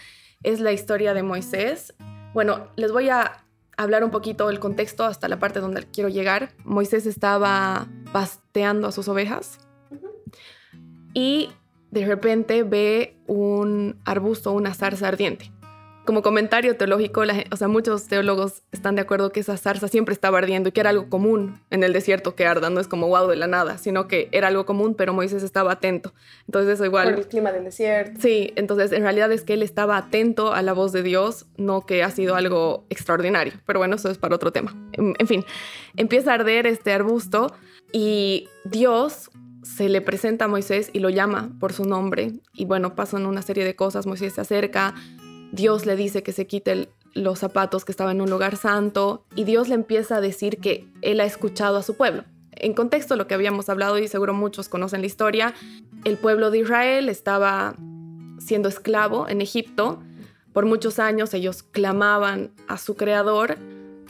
es 0.41 0.61
la 0.61 0.71
historia 0.71 1.13
de 1.13 1.21
Moisés. 1.21 1.93
Bueno, 2.33 2.69
les 2.77 2.93
voy 2.93 3.09
a 3.09 3.43
hablar 3.75 4.05
un 4.05 4.11
poquito 4.11 4.47
del 4.47 4.61
contexto 4.61 5.03
hasta 5.03 5.27
la 5.27 5.37
parte 5.37 5.59
donde 5.59 5.83
quiero 5.83 6.07
llegar. 6.07 6.53
Moisés 6.63 7.05
estaba 7.05 7.87
pasteando 8.13 8.87
a 8.87 8.93
sus 8.93 9.09
ovejas 9.09 9.59
y 11.13 11.49
de 11.91 12.05
repente 12.05 12.63
ve 12.63 13.17
un 13.27 13.99
arbusto, 14.05 14.51
una 14.51 14.73
zarza 14.73 15.07
ardiente 15.07 15.51
como 16.05 16.21
comentario 16.21 16.77
teológico, 16.77 17.23
o 17.51 17.57
sea, 17.57 17.67
muchos 17.67 18.07
teólogos 18.07 18.63
están 18.71 18.95
de 18.95 19.01
acuerdo 19.01 19.31
que 19.31 19.39
esa 19.41 19.57
zarza 19.57 19.87
siempre 19.87 20.13
estaba 20.13 20.37
ardiendo 20.37 20.69
y 20.69 20.71
que 20.71 20.79
era 20.79 20.91
algo 20.91 21.09
común 21.09 21.59
en 21.71 21.83
el 21.83 21.91
desierto 21.91 22.35
que 22.35 22.45
arda, 22.45 22.69
no 22.69 22.79
es 22.79 22.87
como 22.87 23.07
wow 23.07 23.27
de 23.27 23.35
la 23.35 23.47
nada, 23.47 23.77
sino 23.77 24.07
que 24.07 24.29
era 24.31 24.47
algo 24.47 24.65
común, 24.65 24.95
pero 24.95 25.13
Moisés 25.13 25.43
estaba 25.43 25.73
atento. 25.73 26.13
Entonces 26.47 26.75
eso 26.75 26.85
igual... 26.85 27.09
Por 27.09 27.19
el 27.19 27.27
clima 27.27 27.51
del 27.51 27.65
desierto. 27.65 28.21
Sí, 28.21 28.53
entonces 28.55 28.91
en 28.91 29.01
realidad 29.01 29.31
es 29.31 29.43
que 29.43 29.53
él 29.53 29.63
estaba 29.63 29.97
atento 29.97 30.53
a 30.53 30.61
la 30.61 30.73
voz 30.73 30.91
de 30.91 31.03
Dios, 31.03 31.47
no 31.57 31.85
que 31.85 32.03
ha 32.03 32.11
sido 32.11 32.35
algo 32.35 32.85
extraordinario. 32.89 33.53
Pero 33.65 33.79
bueno, 33.79 33.95
eso 33.95 34.09
es 34.09 34.17
para 34.17 34.35
otro 34.35 34.51
tema. 34.51 34.75
En, 34.93 35.15
en 35.17 35.27
fin, 35.27 35.43
empieza 35.97 36.31
a 36.31 36.35
arder 36.35 36.67
este 36.67 36.93
arbusto 36.93 37.53
y 37.91 38.47
Dios 38.63 39.31
se 39.65 39.89
le 39.89 39.99
presenta 39.99 40.45
a 40.45 40.47
Moisés 40.47 40.91
y 40.93 40.99
lo 40.99 41.09
llama 41.09 41.49
por 41.59 41.73
su 41.73 41.85
nombre. 41.85 42.33
Y 42.53 42.65
bueno, 42.65 42.95
pasan 42.95 43.25
una 43.25 43.41
serie 43.41 43.65
de 43.65 43.75
cosas, 43.75 44.05
Moisés 44.05 44.33
se 44.33 44.41
acerca, 44.41 44.93
Dios 45.51 45.85
le 45.85 45.95
dice 45.95 46.21
que 46.21 46.31
se 46.31 46.45
quite 46.45 46.87
los 47.13 47.39
zapatos 47.39 47.83
que 47.83 47.91
estaba 47.91 48.11
en 48.11 48.21
un 48.21 48.29
lugar 48.29 48.57
santo 48.57 49.25
y 49.35 49.43
Dios 49.43 49.67
le 49.67 49.75
empieza 49.75 50.17
a 50.17 50.21
decir 50.21 50.59
que 50.59 50.87
Él 51.01 51.19
ha 51.19 51.25
escuchado 51.25 51.77
a 51.77 51.83
su 51.83 51.95
pueblo. 51.95 52.23
En 52.51 52.73
contexto, 52.73 53.15
lo 53.15 53.27
que 53.27 53.33
habíamos 53.33 53.67
hablado 53.69 53.97
y 53.97 54.07
seguro 54.07 54.33
muchos 54.33 54.69
conocen 54.69 55.01
la 55.01 55.07
historia, 55.07 55.53
el 56.03 56.17
pueblo 56.17 56.51
de 56.51 56.59
Israel 56.59 57.09
estaba 57.09 57.75
siendo 58.37 58.69
esclavo 58.69 59.27
en 59.27 59.41
Egipto. 59.41 59.99
Por 60.53 60.65
muchos 60.65 60.99
años 60.99 61.33
ellos 61.33 61.63
clamaban 61.63 62.51
a 62.67 62.77
su 62.77 62.95
creador. 62.95 63.57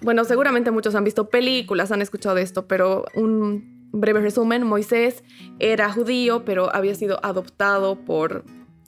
Bueno, 0.02 0.26
seguramente 0.26 0.70
muchos 0.72 0.96
han 0.96 1.06
visto 1.06 1.30
películas, 1.30 1.92
han 1.92 2.02
escuchado 2.02 2.38
esto, 2.38 2.68
pero 2.68 3.06
un 3.16 3.75
breve 3.92 4.22
resumen, 4.22 4.64
Moisés 4.64 5.24
era 5.60 5.92
judío, 5.92 6.46
pero 6.46 6.74
había 6.76 6.96
sido 6.96 7.20
adoptado 7.24 7.96
por 7.96 8.44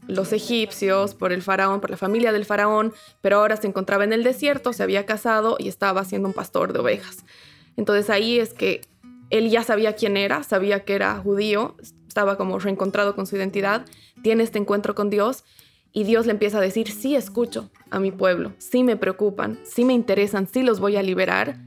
los 0.07 0.31
egipcios, 0.31 1.13
por 1.13 1.31
el 1.31 1.41
faraón, 1.41 1.81
por 1.81 1.89
la 1.89 1.97
familia 1.97 2.31
del 2.31 2.45
faraón, 2.45 2.93
pero 3.21 3.37
ahora 3.37 3.57
se 3.57 3.67
encontraba 3.67 4.03
en 4.03 4.13
el 4.13 4.23
desierto, 4.23 4.73
se 4.73 4.83
había 4.83 5.05
casado 5.05 5.57
y 5.59 5.67
estaba 5.67 6.05
siendo 6.05 6.29
un 6.29 6.33
pastor 6.33 6.73
de 6.73 6.79
ovejas. 6.79 7.25
Entonces 7.75 8.09
ahí 8.09 8.39
es 8.39 8.53
que 8.53 8.81
él 9.29 9.49
ya 9.49 9.63
sabía 9.63 9.95
quién 9.95 10.17
era, 10.17 10.43
sabía 10.43 10.85
que 10.85 10.95
era 10.95 11.17
judío, 11.17 11.75
estaba 12.07 12.37
como 12.37 12.57
reencontrado 12.57 13.15
con 13.15 13.27
su 13.27 13.35
identidad, 13.35 13.85
tiene 14.23 14.43
este 14.43 14.57
encuentro 14.57 14.95
con 14.95 15.09
Dios 15.09 15.43
y 15.91 16.03
Dios 16.03 16.25
le 16.25 16.31
empieza 16.31 16.57
a 16.57 16.61
decir, 16.61 16.89
sí 16.91 17.15
escucho 17.15 17.69
a 17.89 17.99
mi 17.99 18.11
pueblo, 18.11 18.53
sí 18.59 18.83
me 18.83 18.97
preocupan, 18.97 19.59
sí 19.63 19.85
me 19.85 19.93
interesan, 19.93 20.47
sí 20.47 20.63
los 20.63 20.79
voy 20.79 20.95
a 20.95 21.03
liberar. 21.03 21.57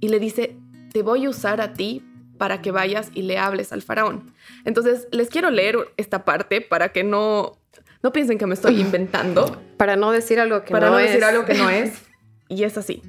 Y 0.00 0.08
le 0.08 0.18
dice, 0.18 0.56
te 0.92 1.02
voy 1.02 1.26
a 1.26 1.30
usar 1.30 1.60
a 1.60 1.74
ti 1.74 2.02
para 2.40 2.62
que 2.62 2.70
vayas 2.70 3.10
y 3.12 3.20
le 3.20 3.36
hables 3.36 3.70
al 3.70 3.82
faraón. 3.82 4.32
Entonces, 4.64 5.08
les 5.12 5.28
quiero 5.28 5.50
leer 5.50 5.76
esta 5.98 6.24
parte 6.24 6.62
para 6.62 6.88
que 6.88 7.04
no 7.04 7.58
no 8.02 8.12
piensen 8.14 8.38
que 8.38 8.46
me 8.46 8.54
estoy 8.54 8.80
inventando. 8.80 9.60
Para 9.76 9.96
no 9.96 10.10
decir 10.10 10.40
algo 10.40 10.64
que 10.64 10.72
no, 10.72 10.78
es. 10.78 10.80
Para 10.80 10.90
no 10.90 10.96
decir 10.96 11.22
algo 11.22 11.44
que 11.44 11.52
no 11.52 11.68
es. 11.68 11.92
Y 12.48 12.64
es 12.64 12.76
así. 12.78 13.00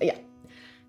Ya. 0.00 0.16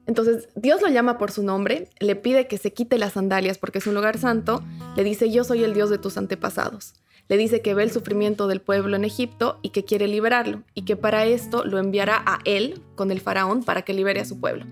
Entonces 0.07 0.49
Dios 0.55 0.81
lo 0.81 0.89
llama 0.89 1.17
por 1.17 1.31
su 1.31 1.43
nombre, 1.43 1.87
le 1.99 2.17
pide 2.17 2.47
que 2.47 2.57
se 2.57 2.73
quite 2.73 2.97
las 2.97 3.13
sandalias 3.13 3.57
porque 3.57 3.77
es 3.77 3.87
un 3.87 3.93
lugar 3.93 4.17
santo, 4.17 4.61
le 4.97 5.05
dice 5.05 5.31
yo 5.31 5.45
soy 5.45 5.63
el 5.63 5.73
Dios 5.73 5.89
de 5.89 5.99
tus 5.99 6.17
antepasados. 6.17 6.95
Le 7.29 7.37
dice 7.37 7.61
que 7.61 7.75
ve 7.75 7.83
el 7.83 7.91
sufrimiento 7.91 8.47
del 8.47 8.59
pueblo 8.59 8.97
en 8.97 9.05
Egipto 9.05 9.59
y 9.61 9.69
que 9.69 9.85
quiere 9.85 10.09
liberarlo 10.09 10.63
y 10.73 10.83
que 10.83 10.97
para 10.97 11.23
esto 11.25 11.63
lo 11.63 11.77
enviará 11.77 12.21
a 12.25 12.39
él 12.43 12.81
con 12.95 13.11
el 13.11 13.21
faraón 13.21 13.63
para 13.63 13.83
que 13.83 13.93
libere 13.93 14.19
a 14.19 14.25
su 14.25 14.41
pueblo. 14.41 14.65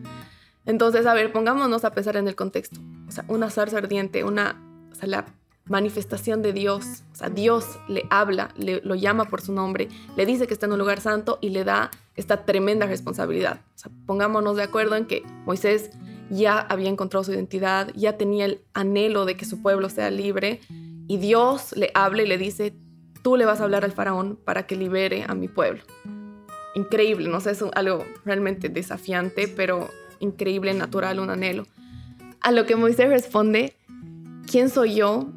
Entonces, 0.65 1.05
a 1.05 1.13
ver, 1.13 1.31
pongámonos 1.31 1.85
a 1.85 1.91
pensar 1.91 2.17
en 2.17 2.27
el 2.27 2.35
contexto. 2.35 2.79
O 3.07 3.11
sea, 3.11 3.25
una 3.27 3.49
zarza 3.49 3.77
ardiente, 3.77 4.23
una, 4.23 4.61
o 4.91 4.95
sea, 4.95 5.07
la 5.07 5.25
manifestación 5.65 6.41
de 6.41 6.53
Dios. 6.53 7.03
O 7.13 7.15
sea, 7.15 7.29
Dios 7.29 7.65
le 7.87 8.05
habla, 8.09 8.53
le, 8.57 8.81
lo 8.81 8.95
llama 8.95 9.25
por 9.25 9.41
su 9.41 9.53
nombre, 9.53 9.87
le 10.15 10.25
dice 10.25 10.47
que 10.47 10.53
está 10.53 10.65
en 10.65 10.73
un 10.73 10.79
lugar 10.79 11.01
santo 11.01 11.39
y 11.41 11.49
le 11.49 11.63
da 11.63 11.91
esta 12.15 12.45
tremenda 12.45 12.85
responsabilidad. 12.85 13.61
O 13.75 13.77
sea, 13.77 13.91
pongámonos 14.05 14.55
de 14.55 14.63
acuerdo 14.63 14.95
en 14.95 15.05
que 15.05 15.23
Moisés 15.45 15.91
ya 16.29 16.59
había 16.59 16.89
encontrado 16.89 17.23
su 17.23 17.33
identidad, 17.33 17.91
ya 17.95 18.17
tenía 18.17 18.45
el 18.45 18.61
anhelo 18.73 19.25
de 19.25 19.35
que 19.35 19.45
su 19.45 19.61
pueblo 19.61 19.89
sea 19.89 20.09
libre 20.09 20.61
y 21.07 21.17
Dios 21.17 21.75
le 21.75 21.91
habla 21.93 22.23
y 22.23 22.27
le 22.27 22.37
dice, 22.37 22.73
tú 23.21 23.35
le 23.35 23.45
vas 23.45 23.59
a 23.59 23.65
hablar 23.65 23.83
al 23.83 23.91
faraón 23.91 24.37
para 24.37 24.65
que 24.65 24.75
libere 24.75 25.25
a 25.27 25.35
mi 25.35 25.47
pueblo. 25.47 25.83
Increíble, 26.73 27.27
no 27.27 27.41
sé, 27.41 27.51
es 27.51 27.63
algo 27.73 28.05
realmente 28.23 28.69
desafiante, 28.69 29.49
pero 29.49 29.89
increíble, 30.21 30.73
natural, 30.73 31.19
un 31.19 31.29
anhelo. 31.29 31.67
A 32.39 32.51
lo 32.51 32.65
que 32.65 32.75
Moisés 32.75 33.09
responde, 33.09 33.75
¿quién 34.47 34.69
soy 34.69 34.95
yo 34.95 35.29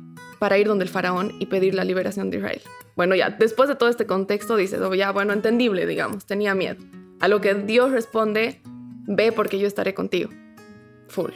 para 0.45 0.59
ir 0.59 0.67
donde 0.67 0.85
el 0.85 0.91
faraón 0.91 1.33
y 1.39 1.47
pedir 1.47 1.75
la 1.75 1.85
liberación 1.85 2.31
de 2.31 2.37
Israel. 2.37 2.61
Bueno, 2.97 3.15
ya, 3.15 3.31
después 3.31 3.67
de 3.67 3.77
todo 3.77 3.89
este 3.89 4.05
contexto 4.05 4.57
dices, 4.57 4.79
oh, 4.81 4.95
ya, 4.95 5.11
bueno, 5.11 5.33
entendible, 5.33 5.87
digamos, 5.87 6.27
tenía 6.27 6.55
miedo. 6.55 6.85
A 7.21 7.29
lo 7.29 7.41
que 7.41 7.55
Dios 7.55 7.93
responde, 7.93 8.61
ve 9.07 9.33
porque 9.33 9.59
yo 9.59 9.67
estaré 9.67 9.95
contigo. 9.95 10.29
Full. 11.09 11.33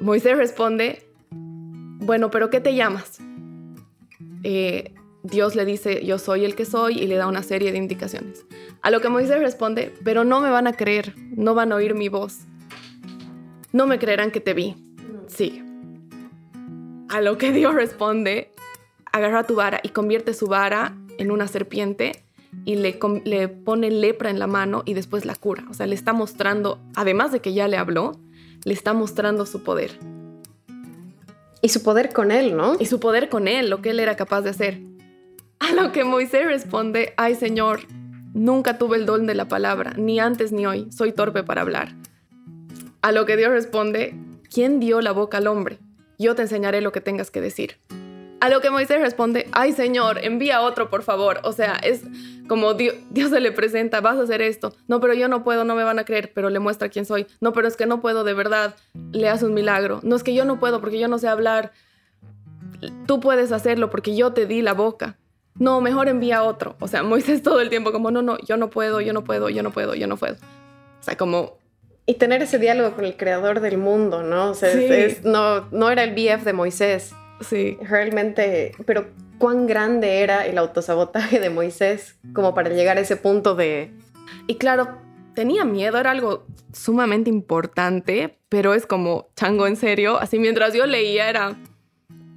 Moisés 0.00 0.36
responde, 0.36 1.06
bueno, 1.30 2.30
pero 2.30 2.48
¿qué 2.48 2.60
te 2.60 2.74
llamas? 2.74 3.18
Eh, 4.44 4.94
Dios 5.22 5.54
le 5.54 5.64
dice, 5.64 6.04
yo 6.04 6.18
soy 6.18 6.44
el 6.44 6.54
que 6.54 6.64
soy 6.64 6.98
y 6.98 7.06
le 7.06 7.16
da 7.16 7.26
una 7.26 7.42
serie 7.42 7.72
de 7.72 7.78
indicaciones. 7.78 8.46
A 8.82 8.90
lo 8.90 9.00
que 9.00 9.08
Moisés 9.08 9.38
responde, 9.38 9.92
pero 10.02 10.24
no 10.24 10.40
me 10.40 10.50
van 10.50 10.66
a 10.66 10.72
creer, 10.72 11.14
no 11.36 11.54
van 11.54 11.72
a 11.72 11.76
oír 11.76 11.94
mi 11.94 12.08
voz. 12.08 12.38
No 13.72 13.86
me 13.86 13.98
creerán 13.98 14.30
que 14.30 14.40
te 14.40 14.54
vi. 14.54 14.76
Sigue. 15.26 15.62
A 17.08 17.20
lo 17.20 17.38
que 17.38 17.52
Dios 17.52 17.74
responde, 17.74 18.50
agarra 19.12 19.44
tu 19.44 19.56
vara 19.56 19.80
y 19.82 19.90
convierte 19.90 20.32
su 20.32 20.46
vara 20.46 20.96
en 21.18 21.30
una 21.30 21.48
serpiente 21.48 22.24
y 22.64 22.76
le, 22.76 22.98
le 23.24 23.48
pone 23.48 23.90
lepra 23.90 24.30
en 24.30 24.38
la 24.38 24.46
mano 24.46 24.82
y 24.86 24.94
después 24.94 25.24
la 25.24 25.34
cura. 25.34 25.64
O 25.70 25.74
sea, 25.74 25.86
le 25.86 25.94
está 25.94 26.12
mostrando, 26.12 26.78
además 26.94 27.32
de 27.32 27.40
que 27.40 27.52
ya 27.52 27.68
le 27.68 27.76
habló, 27.76 28.18
le 28.64 28.72
está 28.72 28.94
mostrando 28.94 29.46
su 29.46 29.62
poder. 29.62 29.98
Y 31.62 31.68
su 31.68 31.82
poder 31.82 32.12
con 32.12 32.30
él, 32.30 32.56
¿no? 32.56 32.76
Y 32.78 32.86
su 32.86 33.00
poder 33.00 33.28
con 33.28 33.46
él, 33.46 33.68
lo 33.68 33.82
que 33.82 33.90
él 33.90 34.00
era 34.00 34.16
capaz 34.16 34.40
de 34.42 34.50
hacer. 34.50 34.80
A 35.60 35.72
lo 35.72 35.92
que 35.92 36.04
Moisés 36.04 36.46
responde, 36.46 37.14
ay 37.16 37.36
Señor, 37.36 37.82
nunca 38.34 38.76
tuve 38.78 38.96
el 38.96 39.06
don 39.06 39.26
de 39.26 39.34
la 39.34 39.46
palabra, 39.46 39.94
ni 39.96 40.18
antes 40.18 40.52
ni 40.52 40.66
hoy, 40.66 40.90
soy 40.90 41.12
torpe 41.12 41.42
para 41.42 41.62
hablar. 41.62 41.94
A 43.02 43.12
lo 43.12 43.24
que 43.24 43.36
Dios 43.36 43.50
responde, 43.50 44.14
¿quién 44.52 44.80
dio 44.80 45.00
la 45.00 45.12
boca 45.12 45.38
al 45.38 45.46
hombre? 45.46 45.78
yo 46.20 46.34
te 46.34 46.42
enseñaré 46.42 46.82
lo 46.82 46.92
que 46.92 47.00
tengas 47.00 47.30
que 47.30 47.40
decir. 47.40 47.78
A 48.40 48.48
lo 48.50 48.60
que 48.60 48.70
Moisés 48.70 49.00
responde, 49.00 49.48
ay 49.52 49.72
Señor, 49.72 50.18
envía 50.22 50.60
otro, 50.60 50.90
por 50.90 51.02
favor. 51.02 51.40
O 51.44 51.52
sea, 51.52 51.76
es 51.76 52.02
como 52.46 52.74
Dios, 52.74 52.94
se 53.14 53.40
le 53.40 53.52
presenta, 53.52 54.00
vas 54.00 54.18
a 54.18 54.22
hacer 54.22 54.42
esto. 54.42 54.74
No, 54.86 55.00
pero 55.00 55.14
yo 55.14 55.28
no 55.28 55.42
puedo, 55.44 55.64
no 55.64 55.74
me 55.74 55.82
van 55.82 55.98
a 55.98 56.04
creer, 56.04 56.32
pero 56.34 56.50
le 56.50 56.58
muestra 56.58 56.90
quién 56.90 57.06
soy. 57.06 57.26
No, 57.40 57.52
pero 57.52 57.68
es 57.68 57.76
que 57.76 57.86
no 57.86 58.00
puedo, 58.00 58.22
de 58.22 58.34
verdad, 58.34 58.76
le 59.12 59.28
hace 59.28 59.46
un 59.46 59.54
milagro. 59.54 60.00
No 60.02 60.14
es 60.14 60.22
que 60.22 60.34
yo 60.34 60.44
no 60.44 60.60
puedo 60.60 60.80
porque 60.80 60.98
yo 60.98 61.08
no 61.08 61.18
sé 61.18 61.28
hablar. 61.28 61.72
Tú 63.06 63.20
puedes 63.20 63.50
hacerlo 63.50 63.88
porque 63.88 64.14
yo 64.14 64.32
te 64.32 64.46
di 64.46 64.60
la 64.60 64.74
boca. 64.74 65.16
No, 65.58 65.80
mejor 65.80 66.08
envía 66.08 66.42
otro. 66.42 66.76
O 66.80 66.88
sea, 66.88 67.02
Moisés 67.02 67.42
todo 67.42 67.60
el 67.60 67.68
tiempo 67.68 67.92
como, 67.92 68.10
no, 68.10 68.22
no, 68.22 68.38
yo 68.38 68.56
no 68.56 68.70
puedo, 68.70 69.00
yo 69.00 69.12
no 69.12 69.24
puedo, 69.24 69.48
yo 69.48 69.62
no 69.62 69.70
puedo, 69.70 69.94
yo 69.94 70.06
no 70.06 70.16
puedo. 70.16 70.34
O 70.34 71.02
sea, 71.02 71.16
como 71.16 71.60
y 72.10 72.14
tener 72.14 72.42
ese 72.42 72.58
diálogo 72.58 72.96
con 72.96 73.04
el 73.04 73.16
creador 73.16 73.60
del 73.60 73.78
mundo, 73.78 74.24
¿no? 74.24 74.50
O 74.50 74.54
sea, 74.54 74.74
no, 75.22 75.68
no 75.70 75.90
era 75.90 76.02
el 76.02 76.10
BF 76.10 76.42
de 76.44 76.52
Moisés. 76.52 77.12
Sí. 77.40 77.78
Realmente, 77.82 78.72
pero 78.84 79.06
cuán 79.38 79.68
grande 79.68 80.20
era 80.20 80.44
el 80.44 80.58
autosabotaje 80.58 81.38
de 81.38 81.50
Moisés 81.50 82.16
como 82.32 82.52
para 82.52 82.70
llegar 82.70 82.98
a 82.98 83.02
ese 83.02 83.16
punto 83.16 83.54
de... 83.54 83.92
Y 84.48 84.56
claro, 84.56 84.98
tenía 85.34 85.64
miedo, 85.64 85.98
era 85.98 86.10
algo 86.10 86.46
sumamente 86.72 87.30
importante, 87.30 88.36
pero 88.48 88.74
es 88.74 88.86
como, 88.86 89.28
chango, 89.36 89.68
en 89.68 89.76
serio, 89.76 90.18
así 90.18 90.40
mientras 90.40 90.74
yo 90.74 90.86
leía 90.86 91.28
era, 91.28 91.56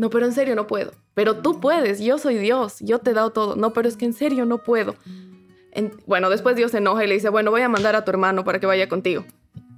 no, 0.03 0.09
pero 0.09 0.25
en 0.25 0.33
serio 0.33 0.53
no 0.53 0.67
puedo, 0.67 0.91
pero 1.13 1.37
tú 1.37 1.61
puedes, 1.61 2.01
yo 2.01 2.17
soy 2.17 2.37
Dios, 2.37 2.75
yo 2.81 2.99
te 2.99 3.11
he 3.11 3.13
dado 3.13 3.29
todo, 3.29 3.55
no, 3.55 3.71
pero 3.71 3.87
es 3.87 3.95
que 3.95 4.03
en 4.03 4.11
serio 4.11 4.43
no 4.43 4.57
puedo. 4.57 4.95
bueno, 6.05 6.29
después 6.29 6.57
Dios 6.57 6.71
se 6.71 6.79
enoja 6.79 7.05
y 7.05 7.07
le 7.07 7.13
dice, 7.13 7.29
bueno, 7.29 7.51
voy 7.51 7.61
a 7.61 7.69
mandar 7.69 7.95
a 7.95 8.03
tu 8.03 8.11
hermano 8.11 8.43
para 8.43 8.59
que 8.59 8.65
vaya 8.65 8.89
contigo. 8.89 9.23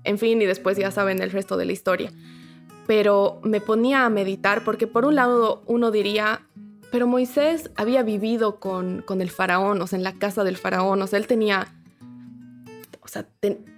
En 0.03 0.17
fin, 0.17 0.41
y 0.41 0.47
después 0.47 0.79
ya 0.79 0.89
saben 0.89 1.21
el 1.21 1.29
resto 1.29 1.57
de 1.57 1.65
la 1.65 1.73
historia. 1.73 2.11
Pero 2.87 3.39
me 3.43 3.61
ponía 3.61 4.03
a 4.03 4.09
meditar 4.09 4.63
porque 4.63 4.87
por 4.87 5.05
un 5.05 5.13
lado 5.13 5.61
uno 5.67 5.91
diría, 5.91 6.41
pero 6.91 7.05
Moisés 7.05 7.69
había 7.75 8.01
vivido 8.01 8.59
con, 8.59 9.03
con 9.03 9.21
el 9.21 9.29
faraón, 9.29 9.79
o 9.79 9.85
sea, 9.85 9.97
en 9.97 10.03
la 10.03 10.13
casa 10.13 10.43
del 10.43 10.57
faraón, 10.57 11.03
o 11.03 11.05
sea, 11.05 11.19
él 11.19 11.27
tenía, 11.27 11.67
o 13.15 13.21
sea, 13.21 13.27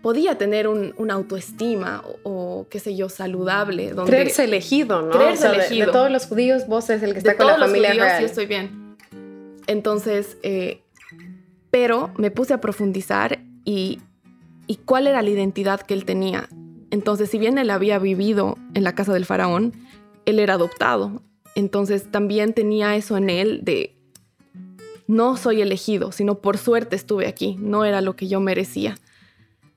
podía 0.01 0.37
tener 0.37 0.67
un, 0.67 0.93
una 0.97 1.13
autoestima 1.13 2.03
o, 2.23 2.65
qué 2.69 2.79
sé 2.79 2.95
yo, 2.95 3.09
saludable. 3.09 3.91
Donde, 3.91 4.11
creerse 4.11 4.45
elegido, 4.45 5.01
¿no? 5.01 5.11
Creerse 5.11 5.47
elegido. 5.47 5.87
De, 5.87 5.91
todos 5.91 6.11
los 6.11 6.25
judíos, 6.25 6.67
vos 6.67 6.89
es 6.89 7.03
el 7.03 7.13
que 7.13 7.19
está 7.19 7.37
con 7.37 7.47
la 7.47 7.57
familia 7.57 7.93
los 7.93 8.03
judíos, 8.03 8.17
Sí, 8.19 8.25
estoy 8.25 8.45
bien. 8.47 8.95
Entonces, 9.67 10.37
eh, 10.43 10.81
pero 11.69 12.11
me 12.17 12.31
puse 12.31 12.53
a 12.53 12.61
profundizar 12.61 13.39
y, 13.65 13.99
y 14.65 14.77
cuál 14.77 15.07
era 15.07 15.21
la 15.21 15.29
identidad 15.29 15.81
que 15.81 15.93
él 15.93 16.05
tenía. 16.05 16.49
Entonces, 16.89 17.29
si 17.29 17.37
bien 17.37 17.57
él 17.57 17.69
había 17.69 17.99
vivido 17.99 18.57
en 18.73 18.83
la 18.83 18.95
casa 18.95 19.13
del 19.13 19.25
faraón, 19.25 19.73
él 20.25 20.39
era 20.39 20.53
adoptado. 20.53 21.21
Entonces 21.53 22.09
también 22.11 22.53
tenía 22.53 22.95
eso 22.95 23.17
en 23.17 23.29
él 23.29 23.59
de 23.63 23.97
no 25.07 25.37
soy 25.37 25.61
elegido, 25.61 26.11
sino 26.11 26.39
por 26.39 26.57
suerte 26.57 26.95
estuve 26.95 27.27
aquí, 27.27 27.55
no 27.59 27.85
era 27.85 28.01
lo 28.01 28.15
que 28.15 28.27
yo 28.27 28.39
merecía. 28.39 28.97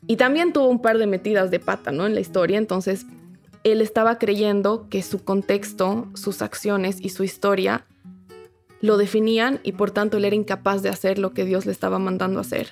Y 0.07 0.17
también 0.17 0.53
tuvo 0.53 0.69
un 0.69 0.83
par 0.83 0.99
de 0.99 1.07
metidas 1.07 1.51
de 1.51 1.61
pata, 1.61 1.93
¿no? 1.93 2.07
En 2.07 2.15
la 2.15 2.21
historia, 2.21 2.59
entonces 2.59 3.07
él 3.65 3.81
estaba 3.81 4.19
creyendo 4.19 4.89
que 4.89 5.03
su 5.03 5.23
contexto, 5.23 6.09
sus 6.15 6.43
acciones 6.43 6.99
y 7.01 7.11
su 7.11 7.25
historia 7.25 7.87
lo 8.81 8.97
definían 8.97 9.61
y 9.63 9.73
por 9.73 9.91
tanto 9.91 10.17
él 10.17 10.25
era 10.25 10.37
incapaz 10.37 10.83
de 10.83 10.89
hacer 10.89 11.19
lo 11.19 11.35
que 11.35 11.45
Dios 11.45 11.67
le 11.67 11.73
estaba 11.73 11.99
mandando 11.99 12.41
hacer. 12.41 12.71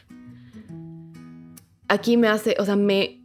Aquí 1.89 2.17
me 2.17 2.29
hace, 2.29 2.57
o 2.59 2.65
sea, 2.65 2.77
me 2.77 3.23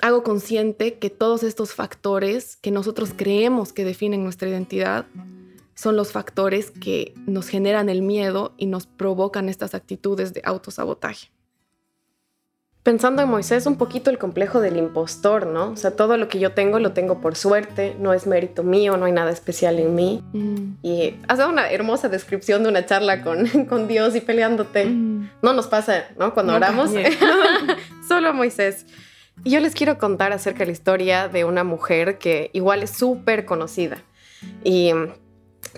hago 0.00 0.22
consciente 0.22 0.98
que 0.98 1.10
todos 1.10 1.42
estos 1.42 1.74
factores 1.74 2.56
que 2.56 2.70
nosotros 2.70 3.12
creemos 3.14 3.72
que 3.72 3.84
definen 3.84 4.22
nuestra 4.22 4.48
identidad 4.48 5.06
son 5.74 5.96
los 5.96 6.12
factores 6.12 6.70
que 6.70 7.14
nos 7.26 7.48
generan 7.48 7.88
el 7.88 8.02
miedo 8.02 8.54
y 8.56 8.66
nos 8.66 8.86
provocan 8.86 9.48
estas 9.48 9.74
actitudes 9.74 10.32
de 10.32 10.40
autosabotaje 10.44 11.30
pensando 12.88 13.20
en 13.20 13.28
Moisés, 13.28 13.66
un 13.66 13.76
poquito 13.76 14.08
el 14.08 14.16
complejo 14.16 14.62
del 14.62 14.78
impostor, 14.78 15.46
¿no? 15.46 15.72
O 15.72 15.76
sea, 15.76 15.90
todo 15.90 16.16
lo 16.16 16.26
que 16.28 16.38
yo 16.38 16.52
tengo 16.52 16.78
lo 16.78 16.94
tengo 16.94 17.20
por 17.20 17.36
suerte, 17.36 17.94
no 18.00 18.14
es 18.14 18.26
mérito 18.26 18.62
mío, 18.62 18.96
no 18.96 19.04
hay 19.04 19.12
nada 19.12 19.30
especial 19.30 19.78
en 19.78 19.94
mí. 19.94 20.24
Mm. 20.32 20.76
Y 20.82 21.14
has 21.28 21.36
dado 21.36 21.50
una 21.50 21.70
hermosa 21.70 22.08
descripción 22.08 22.62
de 22.62 22.70
una 22.70 22.86
charla 22.86 23.22
con, 23.22 23.46
con 23.68 23.88
Dios 23.88 24.16
y 24.16 24.22
peleándote. 24.22 24.86
Mm. 24.86 25.32
No 25.42 25.52
nos 25.52 25.66
pasa, 25.66 26.06
¿no? 26.18 26.32
Cuando 26.32 26.54
oramos. 26.54 26.90
Solo 28.08 28.32
Moisés. 28.32 28.86
Y 29.44 29.50
yo 29.50 29.60
les 29.60 29.74
quiero 29.74 29.98
contar 29.98 30.32
acerca 30.32 30.60
de 30.60 30.66
la 30.68 30.72
historia 30.72 31.28
de 31.28 31.44
una 31.44 31.64
mujer 31.64 32.16
que 32.16 32.48
igual 32.54 32.82
es 32.82 32.88
súper 32.88 33.44
conocida. 33.44 33.98
Y 34.64 34.92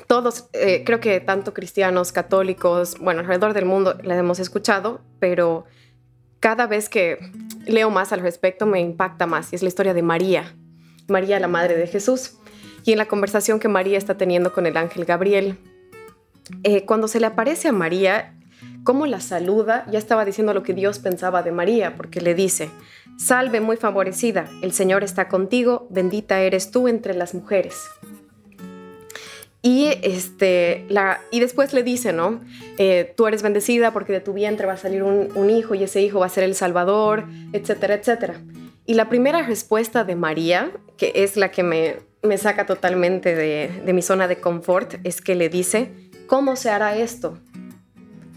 todos, 0.06 0.44
eh, 0.52 0.84
creo 0.86 1.00
que 1.00 1.18
tanto 1.18 1.54
cristianos, 1.54 2.12
católicos, 2.12 2.96
bueno, 3.00 3.18
alrededor 3.18 3.52
del 3.52 3.64
mundo 3.64 3.98
la 4.04 4.16
hemos 4.16 4.38
escuchado, 4.38 5.00
pero 5.18 5.66
cada 6.40 6.66
vez 6.66 6.88
que 6.88 7.18
leo 7.66 7.90
más 7.90 8.12
al 8.12 8.20
respecto 8.20 8.66
me 8.66 8.80
impacta 8.80 9.26
más 9.26 9.52
y 9.52 9.56
es 9.56 9.62
la 9.62 9.68
historia 9.68 9.94
de 9.94 10.02
María, 10.02 10.54
María 11.06 11.38
la 11.38 11.48
Madre 11.48 11.76
de 11.76 11.86
Jesús. 11.86 12.32
Y 12.84 12.92
en 12.92 12.98
la 12.98 13.06
conversación 13.06 13.60
que 13.60 13.68
María 13.68 13.98
está 13.98 14.16
teniendo 14.16 14.54
con 14.54 14.64
el 14.64 14.78
ángel 14.78 15.04
Gabriel, 15.04 15.58
eh, 16.62 16.86
cuando 16.86 17.08
se 17.08 17.20
le 17.20 17.26
aparece 17.26 17.68
a 17.68 17.72
María, 17.72 18.34
cómo 18.84 19.06
la 19.06 19.20
saluda, 19.20 19.84
ya 19.90 19.98
estaba 19.98 20.24
diciendo 20.24 20.54
lo 20.54 20.62
que 20.62 20.72
Dios 20.72 20.98
pensaba 20.98 21.42
de 21.42 21.52
María, 21.52 21.94
porque 21.94 22.22
le 22.22 22.34
dice, 22.34 22.70
salve 23.18 23.60
muy 23.60 23.76
favorecida, 23.76 24.48
el 24.62 24.72
Señor 24.72 25.04
está 25.04 25.28
contigo, 25.28 25.86
bendita 25.90 26.40
eres 26.40 26.70
tú 26.70 26.88
entre 26.88 27.12
las 27.12 27.34
mujeres. 27.34 27.84
Y, 29.62 29.88
este, 30.02 30.86
y 31.30 31.40
después 31.40 31.74
le 31.74 31.82
dice, 31.82 32.12
¿no? 32.14 32.40
Eh, 32.78 33.12
tú 33.16 33.26
eres 33.26 33.42
bendecida 33.42 33.92
porque 33.92 34.12
de 34.12 34.20
tu 34.20 34.32
vientre 34.32 34.66
va 34.66 34.72
a 34.72 34.78
salir 34.78 35.02
un, 35.02 35.50
hijo 35.50 35.74
y 35.74 35.82
ese 35.82 36.00
hijo 36.00 36.20
va 36.20 36.26
a 36.26 36.30
ser 36.30 36.44
el 36.44 36.54
Salvador, 36.54 37.24
etcétera, 37.52 37.94
etcétera. 37.94 38.40
Y 38.86 38.94
la 38.94 39.10
primera 39.10 39.42
respuesta 39.42 40.04
de 40.04 40.16
María, 40.16 40.70
que 40.96 41.12
es 41.14 41.36
la 41.36 41.50
que 41.50 41.62
me, 41.62 41.96
me 42.22 42.38
saca 42.38 42.64
totalmente 42.64 43.34
de, 43.34 43.82
de 43.84 43.92
mi 43.92 44.00
zona 44.00 44.28
de 44.28 44.36
confort, 44.36 44.94
es 45.04 45.20
que 45.20 45.34
le 45.34 45.50
dice, 45.50 45.90
¿cómo 46.26 46.56
se 46.56 46.70
hará 46.70 46.96
esto? 46.96 47.38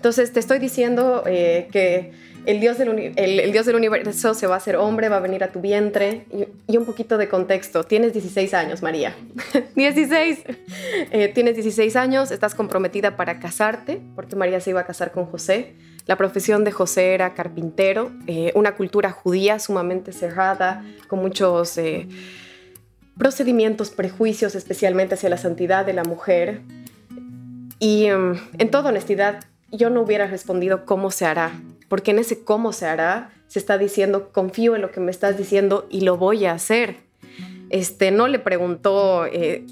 Entonces 0.03 0.33
te 0.33 0.41
estoy 0.41 0.59
diciendo 0.59 1.23
eh, 1.25 1.69
que 1.71 2.11
el 2.45 2.59
Dios, 2.59 2.77
del, 2.77 3.13
el, 3.15 3.51
Dios 3.51 3.65
del 3.65 3.75
universo 3.75 4.33
se 4.33 4.47
va 4.47 4.55
a 4.55 4.57
hacer 4.57 4.75
hombre, 4.75 5.09
va 5.09 5.17
a 5.17 5.19
venir 5.19 5.43
a 5.43 5.51
tu 5.51 5.61
vientre. 5.61 6.25
Y, 6.67 6.77
un 6.77 6.85
poquito 6.85 7.17
de 7.17 7.29
contexto. 7.29 7.83
Tienes 7.83 8.13
16 8.13 8.53
años, 8.53 8.81
María. 8.81 9.15
16. 9.75 10.43
Eh, 11.11 11.31
tienes 11.33 11.55
16 11.55 11.95
años, 11.95 12.31
estás 12.31 12.55
comprometida 12.55 13.15
para 13.15 13.39
casarte, 13.39 14.01
porque 14.15 14.35
María 14.35 14.59
se 14.59 14.71
iba 14.71 14.81
a 14.81 14.85
casar 14.85 15.11
con 15.11 15.25
José. 15.25 15.75
La 16.05 16.17
profesión 16.17 16.63
de 16.63 16.71
José 16.71 17.13
era 17.13 17.33
carpintero, 17.33 18.11
eh, 18.27 18.51
una 18.55 18.75
cultura 18.75 19.11
judía 19.11 19.59
sumamente 19.59 20.11
cerrada, 20.11 20.83
con 21.07 21.19
muchos 21.19 21.77
eh, 21.77 22.07
procedimientos, 23.17 23.91
prejuicios, 23.91 24.55
especialmente 24.55 25.15
hacia 25.15 25.29
la 25.29 25.37
santidad 25.37 25.85
de 25.85 25.93
la 25.93 26.03
mujer. 26.03 26.61
Y 27.79 28.05
em, 28.05 28.37
en 28.57 28.69
toda 28.69 28.89
honestidad, 28.89 29.45
yo 29.71 29.89
no 29.89 30.01
hubiera 30.01 30.27
respondido 30.27 30.85
cómo 30.85 31.09
se 31.09 31.25
hará, 31.25 31.51
porque 31.93 32.09
en 32.09 32.17
ese 32.17 32.43
cómo 32.43 32.73
se 32.73 32.87
hará 32.87 33.29
se 33.45 33.59
está 33.59 33.77
diciendo, 33.77 34.31
confío 34.31 34.75
en 34.75 34.81
lo 34.81 34.89
que 34.89 34.99
me 34.99 35.11
estás 35.11 35.37
diciendo 35.37 35.85
y 35.91 36.01
lo 36.01 36.17
voy 36.17 36.47
a 36.47 36.53
hacer. 36.53 36.95
Este, 37.69 38.09
no 38.09 38.27
le 38.27 38.39
preguntó, 38.39 39.27
eh, 39.27 39.63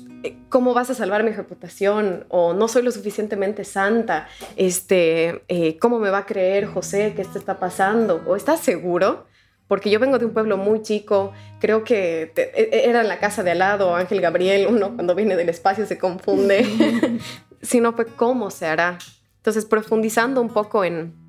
¿cómo 0.50 0.76
vas 0.76 0.92
a 0.92 0.94
salvar 0.94 1.24
mi 1.24 1.32
reputación? 1.32 2.26
O 2.30 2.54
no 2.54 2.68
soy 2.68 2.84
lo 2.84 2.92
suficientemente 2.92 3.64
santa. 3.64 4.28
Este, 4.56 5.42
eh, 5.48 5.80
¿Cómo 5.80 5.98
me 5.98 6.12
va 6.12 6.20
a 6.20 6.26
creer 6.28 6.68
José 6.68 7.14
que 7.16 7.24
esto 7.24 7.40
está 7.40 7.58
pasando? 7.58 8.22
¿O 8.28 8.36
estás 8.36 8.60
seguro? 8.60 9.26
Porque 9.68 9.90
yo 9.90 10.00
vengo 10.00 10.20
de 10.20 10.26
un 10.26 10.34
pueblo 10.34 10.58
muy 10.58 10.84
chico, 10.84 11.34
creo 11.60 11.84
que 11.84 12.34
e, 12.36 12.52
e, 12.54 12.88
era 12.88 13.02
en 13.02 13.08
la 13.08 13.18
casa 13.18 13.42
de 13.42 13.50
al 13.50 13.58
lado, 13.58 13.96
Ángel 13.96 14.22
Gabriel, 14.22 14.68
uno 14.70 14.94
cuando 14.94 15.16
viene 15.16 15.36
del 15.36 15.50
espacio 15.50 15.88
se 15.88 15.98
confunde, 15.98 16.68
sino 17.64 17.94
fue 17.94 18.06
cómo 18.06 18.52
se 18.52 18.68
hará. 18.68 19.00
Entonces, 19.38 19.66
profundizando 19.66 20.40
un 20.40 20.50
poco 20.50 20.84
en, 20.84 21.20